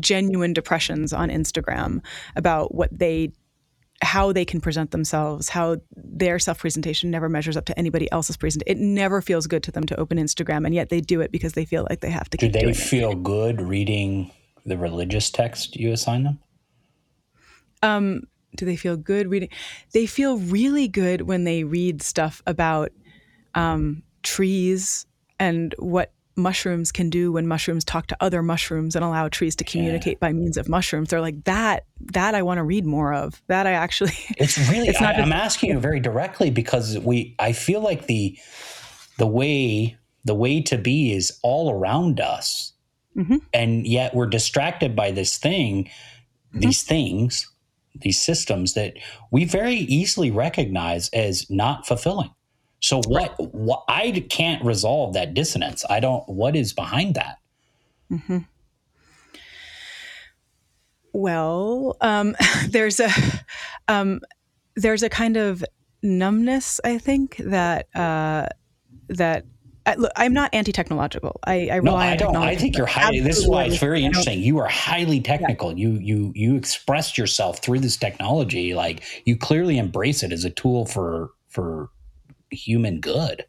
[0.00, 2.00] genuine depressions on Instagram
[2.36, 3.32] about what they
[4.02, 8.36] how they can present themselves, how their self presentation never measures up to anybody else's
[8.36, 8.78] presentation.
[8.78, 11.54] It never feels good to them to open Instagram, and yet they do it because
[11.54, 12.38] they feel like they have to.
[12.38, 12.60] Keep it.
[12.60, 13.22] Do they feel it.
[13.22, 14.30] good reading
[14.64, 16.38] the religious text you assign them?
[17.82, 18.22] Um,
[18.56, 19.50] do they feel good reading?
[19.92, 22.90] They feel really good when they read stuff about
[23.54, 25.06] um, trees
[25.38, 29.64] and what mushrooms can do when mushrooms talk to other mushrooms and allow trees to
[29.64, 30.28] communicate yeah.
[30.28, 31.10] by means of mushrooms.
[31.10, 31.84] They're like that.
[32.12, 33.42] That I want to read more of.
[33.48, 34.12] That I actually.
[34.38, 34.88] It's really.
[34.88, 37.34] it's not I, am asking you very directly because we.
[37.38, 38.38] I feel like the
[39.18, 42.72] the way the way to be is all around us.
[43.16, 43.38] Mm-hmm.
[43.52, 46.60] And yet we're distracted by this thing, mm-hmm.
[46.60, 47.50] these things,
[47.94, 48.94] these systems that
[49.30, 52.30] we very easily recognize as not fulfilling.
[52.80, 53.48] So what, right.
[53.52, 55.84] what I can't resolve that dissonance.
[55.88, 57.38] I don't what is behind that?
[58.10, 58.38] Mm-hmm.
[61.12, 62.36] Well, um,
[62.68, 63.10] there's a
[63.88, 64.20] um,
[64.76, 65.64] there's a kind of
[66.02, 68.46] numbness, I think that uh,
[69.08, 69.44] that
[69.86, 71.40] I, look, I'm not anti-technological.
[71.44, 72.36] I, I no, I don't.
[72.36, 73.20] I think you're highly.
[73.20, 74.40] This is why it's very interesting.
[74.40, 75.70] You are highly technical.
[75.70, 75.88] Yeah.
[75.88, 78.74] You you you expressed yourself through this technology.
[78.74, 81.88] Like you clearly embrace it as a tool for for
[82.50, 83.44] human good.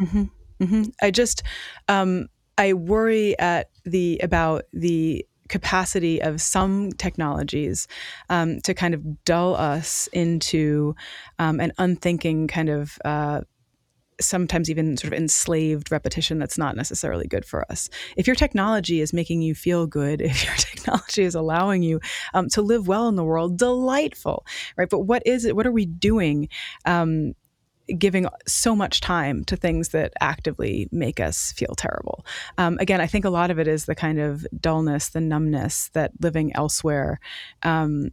[0.00, 0.24] Mm-hmm.
[0.60, 0.82] Mm-hmm.
[1.02, 1.42] I just
[1.88, 2.28] um,
[2.58, 7.86] I worry at the about the capacity of some technologies
[8.30, 10.94] um, to kind of dull us into
[11.38, 13.42] um, an unthinking kind of uh,
[14.20, 17.90] sometimes even sort of enslaved repetition that's not necessarily good for us.
[18.16, 22.00] If your technology is making you feel good, if your technology is allowing you
[22.32, 24.88] um, to live well in the world, delightful, right?
[24.88, 25.56] But what is it?
[25.56, 26.48] What are we doing?
[26.84, 27.34] Um,
[27.98, 32.24] giving so much time to things that actively make us feel terrible.
[32.58, 35.90] Um, again, I think a lot of it is the kind of dullness, the numbness
[35.92, 37.20] that living elsewhere
[37.62, 38.10] um,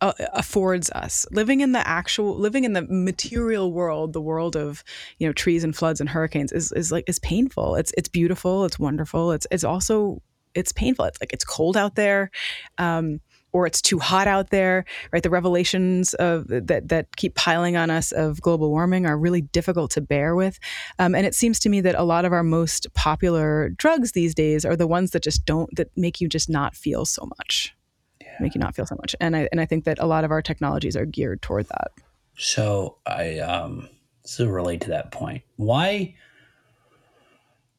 [0.00, 1.26] uh, affords us.
[1.30, 4.84] Living in the actual, living in the material world, the world of
[5.18, 7.76] you know trees and floods and hurricanes is is like is painful.
[7.76, 8.64] It's it's beautiful.
[8.64, 9.32] It's wonderful.
[9.32, 10.20] It's it's also
[10.54, 11.06] it's painful.
[11.06, 12.30] It's like it's cold out there.
[12.78, 13.20] Um,
[13.52, 15.22] or it's too hot out there, right?
[15.22, 19.90] The revelations of that that keep piling on us of global warming are really difficult
[19.92, 20.58] to bear with,
[20.98, 24.34] um, and it seems to me that a lot of our most popular drugs these
[24.34, 27.74] days are the ones that just don't that make you just not feel so much,
[28.20, 28.28] yeah.
[28.40, 30.30] make you not feel so much, and I and I think that a lot of
[30.30, 31.92] our technologies are geared toward that.
[32.36, 33.88] So I um,
[34.36, 35.42] to relate to that point.
[35.56, 36.14] Why?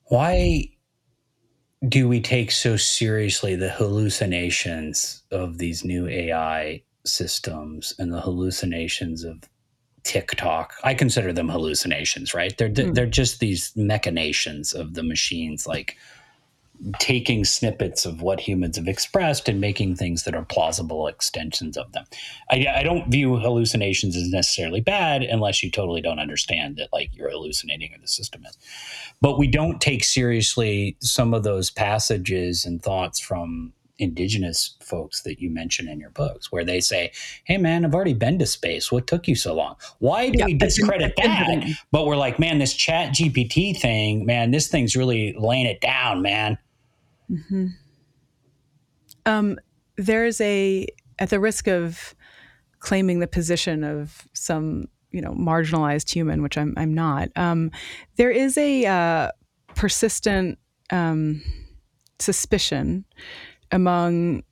[0.06, 0.70] Why
[1.88, 9.24] do we take so seriously the hallucinations of these new AI systems and the hallucinations
[9.24, 9.44] of
[10.04, 10.76] TikTok?
[10.84, 12.58] I consider them hallucinations, right?
[12.58, 12.94] They're mm.
[12.94, 15.98] they're just these machinations of the machines, like
[17.00, 21.92] taking snippets of what humans have expressed and making things that are plausible extensions of
[21.94, 22.06] them.
[22.52, 27.10] I, I, don't view hallucinations as necessarily bad unless you totally don't understand that like
[27.14, 28.58] you're hallucinating or the system is.
[29.22, 35.40] But we don't take seriously some of those passages and thoughts from indigenous folks that
[35.40, 37.12] you mention in your books where they say
[37.44, 38.92] hey man i've already been to space.
[38.92, 39.76] What took you so long?
[40.00, 41.64] Why do yeah, we discredit that?
[41.92, 46.24] but we're like man this chat gpt thing man this thing's really laying it down
[46.24, 46.58] man
[47.34, 47.68] mm-hmm.
[49.26, 49.58] um,
[49.98, 50.88] there's a
[51.20, 52.16] at the risk of
[52.80, 57.72] claiming the position of some you know marginalized human which i'm, I'm not um,
[58.18, 59.30] there is a uh,
[59.76, 60.60] persistent
[60.90, 61.42] um,
[62.20, 63.06] suspicion
[63.72, 64.44] among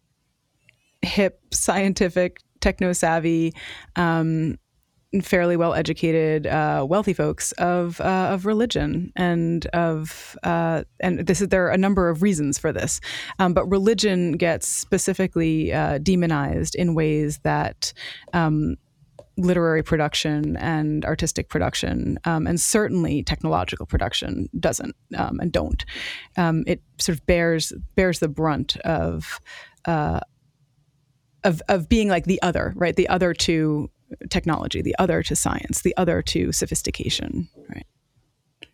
[1.01, 3.53] hip, scientific, techno savvy,
[3.95, 4.57] um,
[5.21, 11.41] fairly well educated, uh, wealthy folks of uh, of religion and of uh, and this
[11.41, 13.01] is there are a number of reasons for this,
[13.39, 17.93] um, but religion gets specifically uh, demonized in ways that.
[18.33, 18.77] Um,
[19.37, 25.85] literary production and artistic production, um, and certainly technological production doesn't um, and don't.
[26.37, 29.39] Um, it sort of bears bears the brunt of
[29.85, 30.19] uh,
[31.43, 32.95] of of being like the other, right?
[32.95, 33.89] The other to
[34.29, 37.85] technology, the other to science, the other to sophistication, right?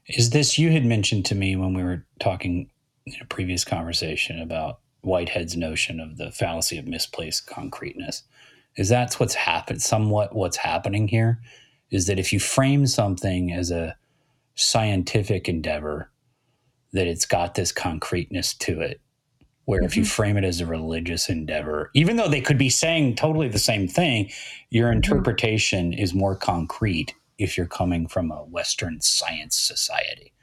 [0.08, 2.70] Is this you had mentioned to me when we were talking
[3.06, 8.24] in a previous conversation about Whitehead's notion of the fallacy of misplaced concreteness?
[8.78, 11.42] is that's what's happened somewhat what's happening here
[11.90, 13.96] is that if you frame something as a
[14.56, 16.12] scientific endeavor
[16.94, 19.02] that it's got this concreteness to it
[19.68, 19.86] where mm-hmm.
[19.86, 20.10] if you mm-hmm.
[20.10, 23.88] frame it as a religious endeavor even though they could be saying totally the same
[23.88, 24.30] thing
[24.70, 24.98] your mm-hmm.
[24.98, 26.02] interpretation mm-hmm.
[26.02, 30.34] is more concrete if you're coming from a western science society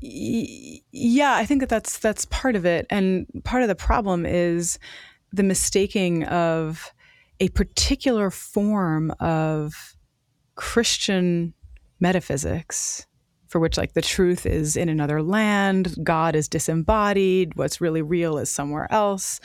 [0.00, 4.78] yeah i think that that's that's part of it and part of the problem is
[5.32, 6.92] the mistaking of
[7.40, 9.96] a particular form of
[10.54, 11.54] Christian
[12.00, 13.06] metaphysics
[13.54, 18.36] for which like the truth is in another land god is disembodied what's really real
[18.36, 19.38] is somewhere else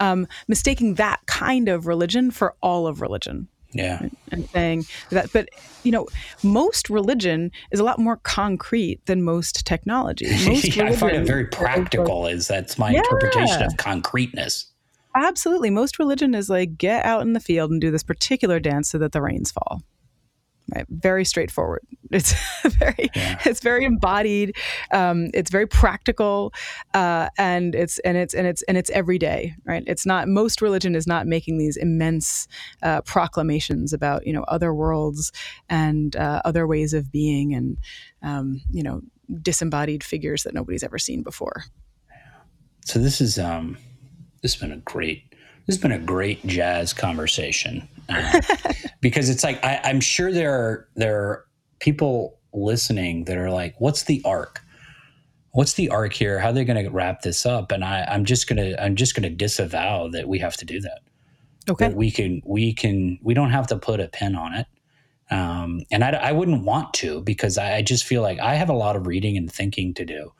[0.00, 5.48] um, mistaking that kind of religion for all of religion yeah and saying that but
[5.84, 6.08] you know
[6.42, 11.24] most religion is a lot more concrete than most technology most yeah, i find it
[11.24, 12.98] very practical is that's my yeah.
[12.98, 14.66] interpretation of concreteness
[15.16, 15.70] Absolutely.
[15.70, 18.98] Most religion is like get out in the field and do this particular dance so
[18.98, 19.80] that the rains fall.
[20.72, 20.86] Right?
[20.88, 21.82] Very straightforward.
[22.10, 22.32] It's
[22.64, 23.40] very, yeah.
[23.44, 24.54] it's very embodied.
[24.92, 26.54] Um, it's very practical,
[26.92, 29.56] uh, and it's and it's and it's and it's everyday.
[29.64, 29.82] Right?
[29.88, 32.46] It's not most religion is not making these immense
[32.84, 35.32] uh, proclamations about you know other worlds
[35.68, 37.78] and uh, other ways of being and
[38.22, 39.00] um, you know
[39.42, 41.64] disembodied figures that nobody's ever seen before.
[42.84, 43.76] So this is um,
[44.42, 45.24] this has been a great
[45.66, 47.88] this has been a great jazz conversation
[49.00, 51.44] because it's like I, I'm sure there are there are
[51.80, 54.60] people listening that are like, "What's the arc?
[55.52, 56.38] What's the arc here?
[56.38, 59.14] How are they going to wrap this up?" And I, I'm just gonna I'm just
[59.14, 61.00] gonna disavow that we have to do that.
[61.68, 64.66] Okay, that we can we can we don't have to put a pin on it.
[65.30, 68.68] Um, and I, I wouldn't want to because I, I just feel like I have
[68.68, 70.32] a lot of reading and thinking to do.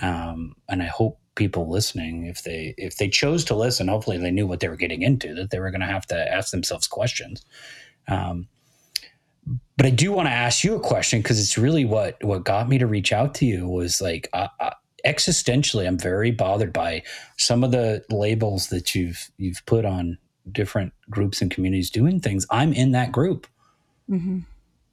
[0.00, 4.30] Um, and I hope people listening if they if they chose to listen hopefully they
[4.30, 6.86] knew what they were getting into that they were going to have to ask themselves
[6.86, 7.44] questions.
[8.08, 8.48] Um,
[9.76, 12.68] but i do want to ask you a question because it's really what what got
[12.68, 14.48] me to reach out to you was like uh,
[15.06, 17.02] existentially i'm very bothered by
[17.36, 20.16] some of the labels that you've you've put on
[20.50, 22.46] different groups and communities doing things.
[22.50, 23.46] I'm in that group.
[24.10, 24.40] Mm-hmm.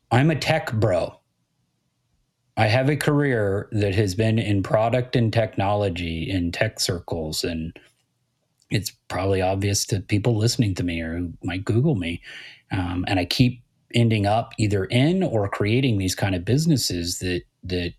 [0.09, 1.19] i'm a tech bro
[2.61, 7.75] I have a career that has been in product and technology in tech circles, and
[8.69, 12.21] it's probably obvious to people listening to me or who might Google me.
[12.71, 13.63] Um, and I keep
[13.95, 17.93] ending up either in or creating these kind of businesses that that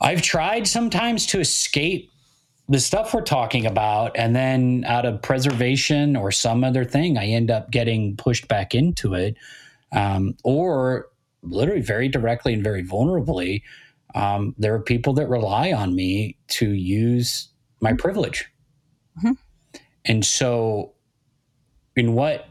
[0.00, 2.12] I've tried sometimes to escape
[2.68, 7.26] the stuff we're talking about, and then out of preservation or some other thing, I
[7.26, 9.36] end up getting pushed back into it.
[9.90, 11.08] Um, or
[11.44, 13.62] literally very directly and very vulnerably,
[14.14, 17.48] um, there are people that rely on me to use
[17.80, 17.98] my mm-hmm.
[17.98, 18.50] privilege.
[19.18, 19.32] Mm-hmm.
[20.04, 20.92] And so,
[21.96, 22.48] in what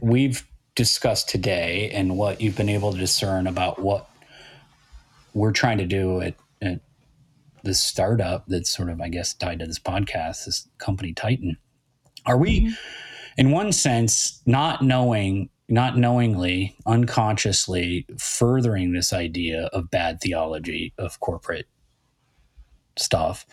[0.00, 4.08] we've discussed today and what you've been able to discern about what
[5.34, 6.80] we're trying to do at, at
[7.64, 11.56] this startup that's sort of, I guess, tied to this podcast, this company Titan,
[12.26, 12.74] are we, mm-hmm.
[13.38, 21.20] in one sense, not knowing not knowingly, unconsciously furthering this idea of bad theology of
[21.20, 21.66] corporate
[22.96, 23.46] stuff.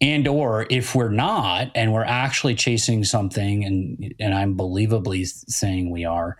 [0.00, 5.90] And or if we're not and we're actually chasing something and and I'm believably saying
[5.90, 6.36] we are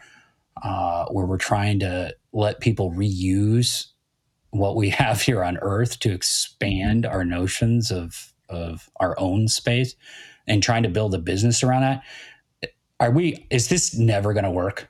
[0.63, 3.87] uh, where we're trying to let people reuse
[4.51, 9.95] what we have here on earth to expand our notions of of our own space
[10.47, 12.03] and trying to build a business around that
[13.03, 14.89] are we is this never going to work?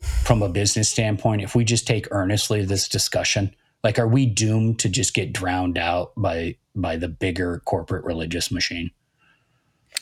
[0.00, 4.78] From a business standpoint if we just take earnestly this discussion like are we doomed
[4.80, 8.90] to just get drowned out by by the bigger corporate religious machine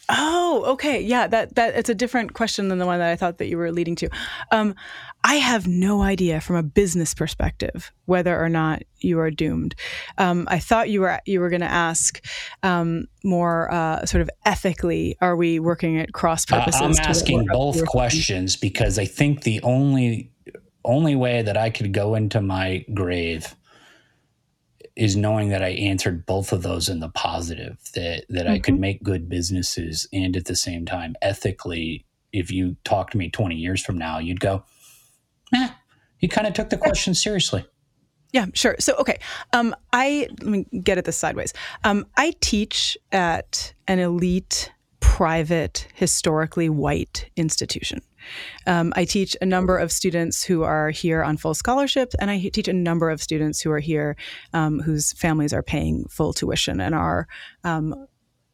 [0.08, 1.00] Oh, okay.
[1.00, 3.56] Yeah, that that it's a different question than the one that I thought that you
[3.56, 4.08] were leading to.
[4.50, 4.74] Um,
[5.24, 9.76] I have no idea from a business perspective whether or not you are doomed.
[10.18, 12.24] Um, I thought you were you were going to ask
[12.64, 15.16] um, more uh, sort of ethically.
[15.20, 16.80] Are we working at cross purposes?
[16.80, 20.32] Uh, I'm asking both questions because I think the only
[20.84, 23.54] only way that I could go into my grave
[24.96, 28.52] is knowing that I answered both of those in the positive that that mm-hmm.
[28.52, 28.80] I could mm-hmm.
[28.80, 33.56] make good businesses and at the same time ethically if you talk to me 20
[33.56, 34.64] years from now you'd go
[35.54, 35.68] eh,
[36.20, 37.64] you kind of took the question seriously
[38.32, 38.76] yeah, sure.
[38.78, 39.18] So, okay,
[39.52, 41.52] um, I let me get at this sideways.
[41.84, 48.00] Um, I teach at an elite, private, historically white institution.
[48.66, 52.38] Um, I teach a number of students who are here on full scholarship, and I
[52.52, 54.16] teach a number of students who are here
[54.52, 57.26] um, whose families are paying full tuition and are
[57.64, 58.06] um,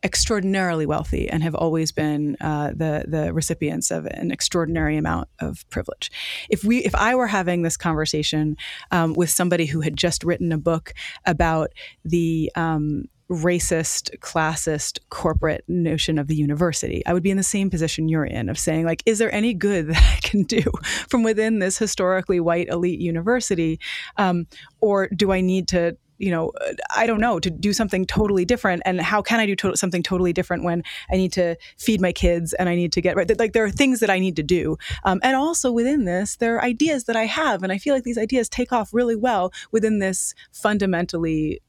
[0.04, 5.68] extraordinarily wealthy and have always been uh, the the recipients of an extraordinary amount of
[5.70, 6.10] privilege.
[6.48, 8.56] If we if I were having this conversation
[8.90, 10.92] um, with somebody who had just written a book
[11.26, 11.70] about
[12.04, 17.04] the um, racist, classist, corporate notion of the university.
[17.06, 19.54] I would be in the same position you're in of saying, like, is there any
[19.54, 20.62] good that I can do
[21.08, 23.80] from within this historically white elite university?
[24.16, 24.46] Um,
[24.80, 26.52] or do I need to you know,
[26.94, 28.82] I don't know, to do something totally different.
[28.84, 32.12] And how can I do to- something totally different when I need to feed my
[32.12, 33.38] kids and I need to get right?
[33.38, 34.76] Like there are things that I need to do.
[35.04, 37.62] Um, and also within this, there are ideas that I have.
[37.62, 41.60] And I feel like these ideas take off really well within this fundamentally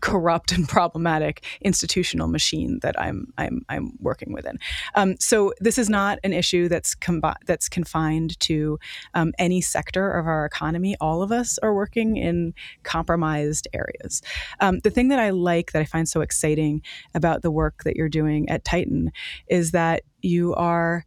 [0.00, 4.58] corrupt and problematic institutional machine that I'm I'm I'm working within.
[4.94, 8.78] Um, so this is not an issue that's combi- that's confined to
[9.14, 10.96] um, any sector of our economy.
[11.00, 14.22] All of us are working in compromised areas.
[14.60, 16.82] Um, the thing that I like that I find so exciting
[17.14, 19.12] about the work that you're doing at Titan
[19.48, 21.04] is that you are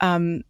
[0.00, 0.42] um,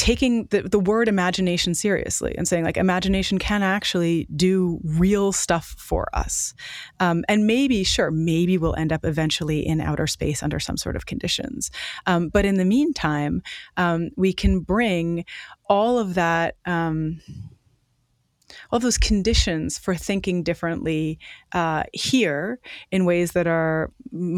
[0.00, 5.74] taking the, the word imagination seriously and saying like imagination can actually do real stuff
[5.76, 6.54] for us.
[7.00, 10.96] Um, and maybe sure maybe we'll end up eventually in outer space under some sort
[10.96, 11.70] of conditions.
[12.06, 13.42] Um, but in the meantime
[13.76, 15.26] um, we can bring
[15.68, 17.20] all of that um,
[18.70, 21.18] all those conditions for thinking differently
[21.52, 22.58] uh, here
[22.90, 23.92] in ways that are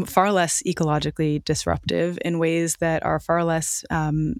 [0.05, 4.35] far less ecologically disruptive, in ways that are far less um,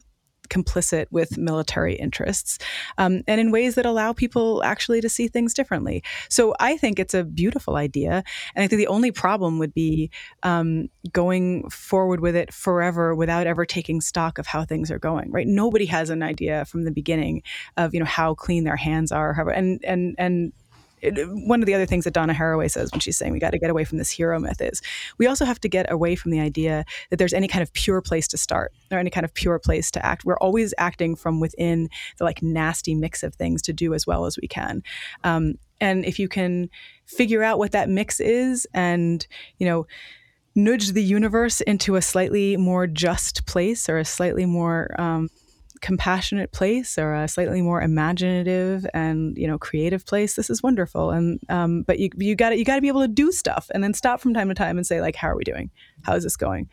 [0.53, 2.59] complicit with military interests,
[2.97, 6.03] um, and in ways that allow people actually to see things differently.
[6.29, 8.23] So I think it's a beautiful idea,
[8.55, 10.11] and I think the only problem would be
[10.43, 15.31] um, going forward with it forever without ever taking stock of how things are going.
[15.31, 15.47] Right?
[15.47, 17.41] Nobody has an idea from the beginning
[17.77, 20.53] of you know how clean their hands are, and and and
[21.11, 23.59] one of the other things that Donna Haraway says when she's saying we got to
[23.59, 24.81] get away from this hero myth is
[25.17, 28.01] we also have to get away from the idea that there's any kind of pure
[28.01, 30.25] place to start or any kind of pure place to act.
[30.25, 34.25] We're always acting from within the like nasty mix of things to do as well
[34.25, 34.83] as we can.
[35.23, 36.69] Um, and if you can
[37.05, 39.25] figure out what that mix is and,
[39.57, 39.85] you know,
[40.55, 45.29] nudge the universe into a slightly more just place or a slightly more um,
[45.83, 51.11] compassionate place or a slightly more imaginative and you know creative place this is wonderful.
[51.11, 53.83] And um, but you you got you got to be able to do stuff and
[53.83, 55.69] then stop from time to time and say like how are we doing?
[56.03, 56.69] How is this going?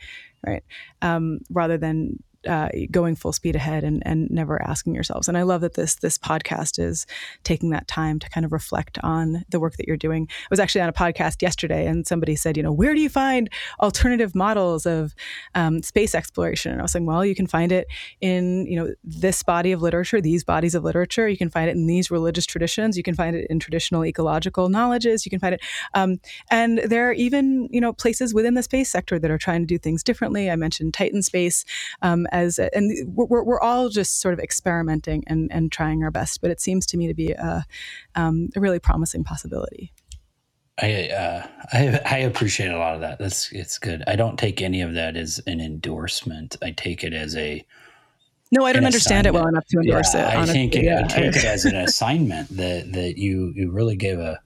[0.47, 0.63] Right?
[1.03, 5.29] Um, rather than uh, going full speed ahead and, and never asking yourselves.
[5.29, 7.07] And I love that this this podcast is
[7.45, 10.27] taking that time to kind of reflect on the work that you're doing.
[10.31, 13.11] I was actually on a podcast yesterday, and somebody said, you know, where do you
[13.11, 15.15] find alternative models of
[15.55, 16.73] um, space exploration?
[16.73, 17.87] And I was saying, well, you can find it
[18.21, 21.29] in you know this body of literature, these bodies of literature.
[21.29, 22.97] You can find it in these religious traditions.
[22.97, 25.27] You can find it in traditional ecological knowledges.
[25.27, 25.61] You can find it,
[25.95, 26.21] um,
[26.51, 29.67] and there are even you know places within the space sector that are trying to
[29.67, 30.51] do things differently.
[30.51, 31.67] I mentioned Titan Space.
[32.01, 36.41] Um, as and we're, we're all just sort of experimenting and, and trying our best
[36.41, 37.65] but it seems to me to be a,
[38.15, 39.93] um, a really promising possibility
[40.83, 43.19] I, uh, I I appreciate a lot of that.
[43.19, 44.03] That's it's good.
[44.07, 46.57] I don't take any of that as an endorsement.
[46.63, 47.65] I take it as a
[48.51, 48.65] no.
[48.65, 50.39] I don't understand it well enough to endorse yeah, it.
[50.39, 51.03] I think yeah.
[51.05, 54.41] I take it as an assignment that that you you really gave a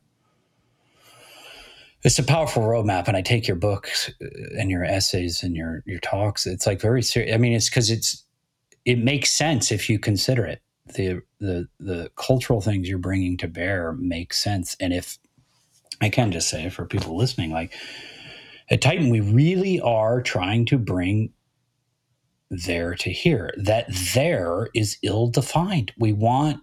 [2.05, 4.27] it's a powerful roadmap and i take your books uh,
[4.59, 6.47] and your essays and your your talks.
[6.47, 8.25] It's like very serious i mean it's because it's
[8.85, 10.61] it makes sense if you consider it.
[10.95, 15.19] The the the cultural things you're bringing to bear make sense and if
[16.01, 17.73] i can just say for people listening like
[18.71, 21.33] at titan we really are trying to bring
[22.51, 23.53] there to here.
[23.57, 26.61] That there is ill defined we want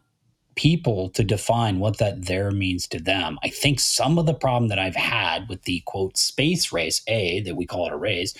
[0.56, 3.40] people to define what that there means to them.
[3.44, 7.42] I think some of the problem that I've had with the quote space race, A,
[7.42, 8.34] that we call it a race,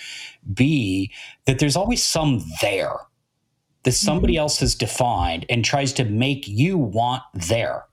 [0.52, 1.12] B,
[1.46, 2.96] that there's always some there
[3.84, 4.40] that somebody mm-hmm.
[4.40, 7.86] else has defined and tries to make you want there.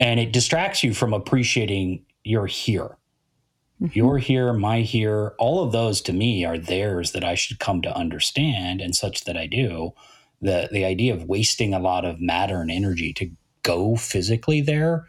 [0.00, 2.96] And it distracts you from appreciating your here.
[3.80, 3.96] Mm-hmm.
[3.96, 7.82] Your here, my here, all of those to me are theirs that I should come
[7.82, 9.92] to understand and such that I do
[10.42, 13.30] the the idea of wasting a lot of matter and energy to
[13.62, 15.06] go physically there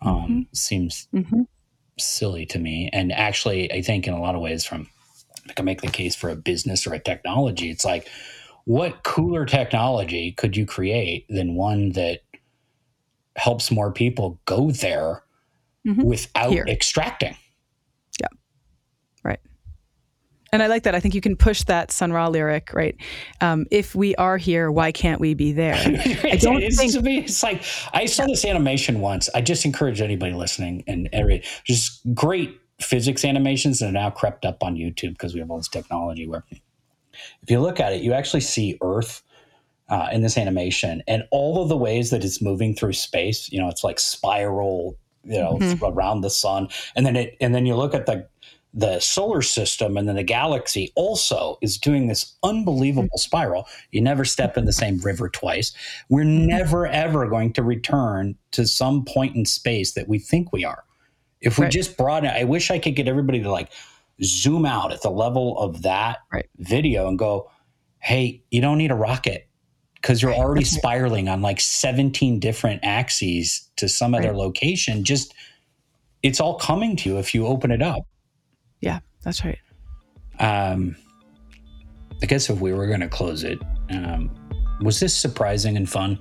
[0.00, 0.40] um, mm-hmm.
[0.52, 1.42] seems mm-hmm.
[1.98, 2.88] silly to me.
[2.92, 4.88] And actually, I think in a lot of ways, from
[5.48, 8.08] I can make the case for a business or a technology, it's like,
[8.64, 12.20] what cooler technology could you create than one that
[13.36, 15.24] helps more people go there
[15.86, 16.02] mm-hmm.
[16.02, 16.66] without Here.
[16.68, 17.36] extracting?
[20.52, 20.94] And I like that.
[20.94, 22.96] I think you can push that Sun Ra lyric, right?
[23.40, 25.74] Um, if we are here, why can't we be there?
[25.76, 27.62] I don't it's, think it's like
[27.94, 29.28] I saw this animation once.
[29.34, 34.44] I just encourage anybody listening and every just great physics animations that are now crept
[34.44, 38.02] up on YouTube because we have all this technology where if you look at it,
[38.02, 39.22] you actually see Earth
[39.88, 43.50] uh, in this animation and all of the ways that it's moving through space.
[43.52, 45.84] You know, it's like spiral, you know, mm-hmm.
[45.84, 48.26] around the sun, and then it and then you look at the
[48.72, 53.18] the solar system and then the galaxy also is doing this unbelievable mm-hmm.
[53.18, 53.66] spiral.
[53.90, 55.72] You never step in the same river twice.
[56.08, 56.46] We're mm-hmm.
[56.46, 60.84] never, ever going to return to some point in space that we think we are.
[61.40, 61.72] If we right.
[61.72, 63.72] just broaden I wish I could get everybody to like
[64.22, 66.48] zoom out at the level of that right.
[66.58, 67.50] video and go,
[67.98, 69.48] hey, you don't need a rocket
[69.94, 75.04] because you're already spiraling on like 17 different axes to some other location.
[75.04, 75.34] Just,
[76.22, 78.06] it's all coming to you if you open it up.
[78.80, 79.58] Yeah, that's right.
[80.38, 80.96] Um,
[82.22, 83.58] I guess if we were going to close it,
[83.90, 84.30] um,
[84.80, 86.18] was this surprising and fun?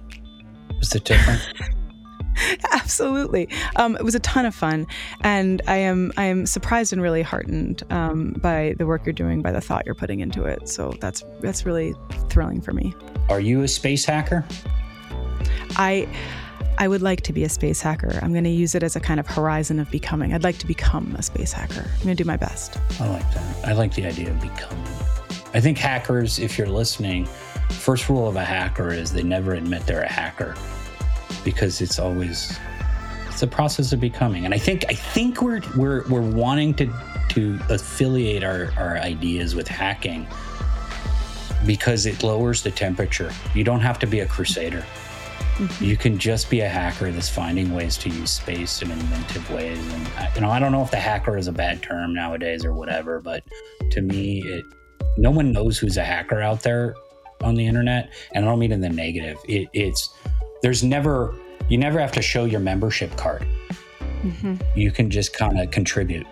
[0.77, 1.41] Was it different?
[2.71, 4.87] Absolutely, um, it was a ton of fun,
[5.21, 9.41] and I am I am surprised and really heartened um, by the work you're doing,
[9.41, 10.69] by the thought you're putting into it.
[10.69, 11.93] So that's that's really
[12.29, 12.93] thrilling for me.
[13.29, 14.45] Are you a space hacker?
[15.75, 16.07] I.
[16.81, 18.17] I would like to be a space hacker.
[18.21, 20.33] I'm going to use it as a kind of horizon of becoming.
[20.33, 21.81] I'd like to become a space hacker.
[21.81, 22.77] I'm going to do my best.
[23.01, 23.67] I like that.
[23.67, 24.87] I like the idea of becoming.
[25.53, 27.25] I think hackers, if you're listening,
[27.69, 30.55] first rule of a hacker is they never admit they're a hacker
[31.43, 32.57] because it's always
[33.27, 34.45] it's a process of becoming.
[34.45, 36.85] And I think I think we're we're we're wanting to
[37.29, 40.25] to affiliate our, our ideas with hacking
[41.65, 43.33] because it lowers the temperature.
[43.53, 44.85] You don't have to be a crusader.
[45.59, 45.83] Mm-hmm.
[45.83, 49.77] You can just be a hacker that's finding ways to use space in inventive ways.
[49.93, 52.73] And you know, I don't know if the hacker is a bad term nowadays or
[52.73, 53.43] whatever, but
[53.91, 54.63] to me, it
[55.17, 56.95] no one knows who's a hacker out there
[57.43, 59.37] on the internet, and I don't mean in the negative.
[59.49, 60.09] It, it's
[60.61, 61.35] there's never
[61.67, 63.45] you never have to show your membership card.
[64.23, 64.55] Mm-hmm.
[64.75, 66.25] You can just kind of contribute.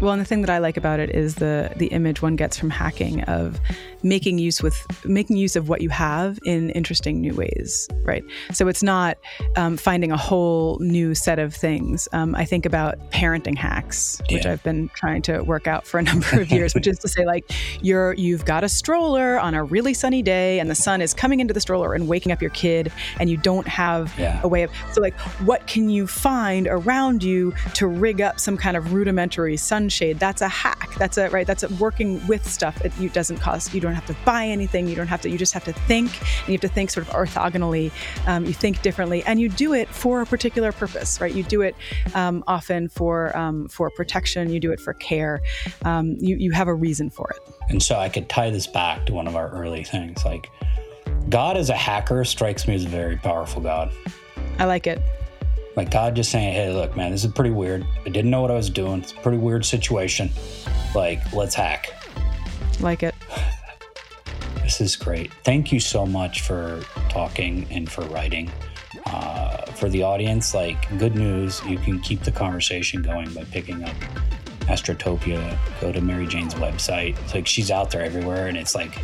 [0.00, 2.56] Well, and the thing that I like about it is the the image one gets
[2.56, 3.58] from hacking of
[4.02, 8.22] making use with making use of what you have in interesting new ways, right?
[8.52, 9.16] So it's not
[9.56, 12.08] um, finding a whole new set of things.
[12.12, 14.52] Um, I think about parenting hacks, which yeah.
[14.52, 17.24] I've been trying to work out for a number of years, which is to say,
[17.24, 17.50] like
[17.82, 21.40] you're you've got a stroller on a really sunny day, and the sun is coming
[21.40, 24.40] into the stroller and waking up your kid, and you don't have yeah.
[24.42, 28.56] a way of so like what can you find around you to rig up some
[28.56, 30.18] kind of rudimentary sunshade?
[30.18, 30.90] That's a hack.
[30.98, 31.46] That's a right.
[31.46, 32.80] That's a working with stuff.
[32.84, 33.74] It doesn't cost.
[33.74, 34.86] You don't have to buy anything.
[34.88, 36.10] You don't have to, you just have to think
[36.40, 37.90] and you have to think sort of orthogonally.
[38.26, 41.32] Um, you think differently and you do it for a particular purpose, right?
[41.32, 41.74] You do it
[42.14, 45.40] um, often for, um, for protection, you do it for care.
[45.84, 47.54] Um, you, you have a reason for it.
[47.68, 50.24] And so I could tie this back to one of our early things.
[50.24, 50.50] Like,
[51.28, 53.92] God as a hacker strikes me as a very powerful God.
[54.58, 55.02] I like it.
[55.74, 57.86] Like God just saying, hey, look, man, this is pretty weird.
[58.06, 59.02] I didn't know what I was doing.
[59.02, 60.30] It's a pretty weird situation.
[60.94, 61.92] Like, let's hack.
[62.80, 63.14] Like it.
[64.66, 65.32] This is great.
[65.44, 68.50] Thank you so much for talking and for writing.
[69.06, 73.84] Uh, for the audience, like good news, you can keep the conversation going by picking
[73.84, 73.94] up
[74.62, 75.56] Astrotopia.
[75.80, 77.16] Go to Mary Jane's website.
[77.20, 78.98] It's like she's out there everywhere, and it's like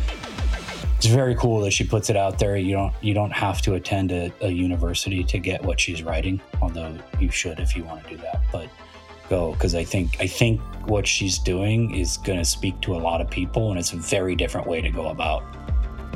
[0.97, 2.57] it's very cool that she puts it out there.
[2.57, 6.41] You don't you don't have to attend a, a university to get what she's writing,
[6.61, 8.41] although you should if you want to do that.
[8.51, 8.67] But
[9.33, 13.01] go because I think I think what she's doing is going to speak to a
[13.09, 15.43] lot of people, and it's a very different way to go about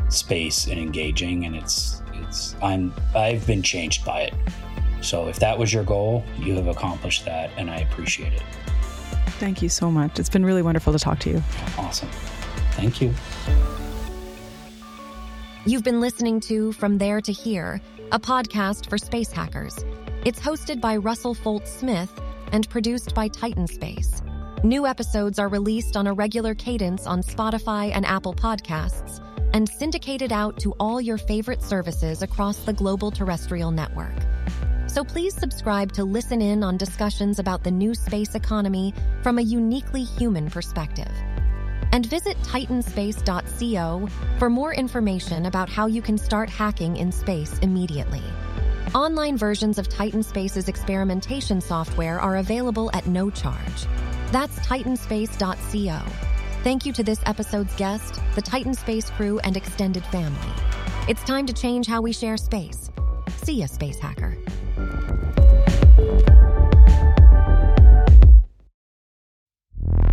[0.09, 1.45] space and engaging.
[1.45, 4.33] And it's it's I'm I've been changed by it.
[5.01, 8.43] So if that was your goal, you have accomplished that, and I appreciate it.
[9.39, 10.19] Thank you so much.
[10.19, 11.43] It's been really wonderful to talk to you.
[11.77, 12.09] Awesome.
[12.71, 13.13] Thank you.
[15.65, 19.83] You've been listening to From There to Here, a podcast for space hackers.
[20.25, 22.11] It's hosted by Russell Foltz Smith
[22.51, 24.21] and produced by Titan Space.
[24.63, 29.23] New episodes are released on a regular cadence on Spotify and Apple Podcasts
[29.53, 34.15] and syndicated out to all your favorite services across the global terrestrial network.
[34.87, 39.41] So please subscribe to listen in on discussions about the new space economy from a
[39.41, 41.11] uniquely human perspective.
[41.91, 44.07] And visit titanspace.co
[44.39, 48.23] for more information about how you can start hacking in space immediately.
[48.95, 53.85] Online versions of Titan Space's experimentation software are available at no charge.
[54.31, 55.99] That's titanspace.co.
[56.63, 60.53] Thank you to this episode's guest, the Titan Space crew, and extended family.
[61.07, 62.89] It's time to change how we share space.
[63.43, 64.37] See ya, Space Hacker.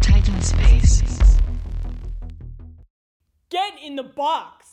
[0.02, 1.38] Titan Space.
[3.50, 4.63] Get in the box!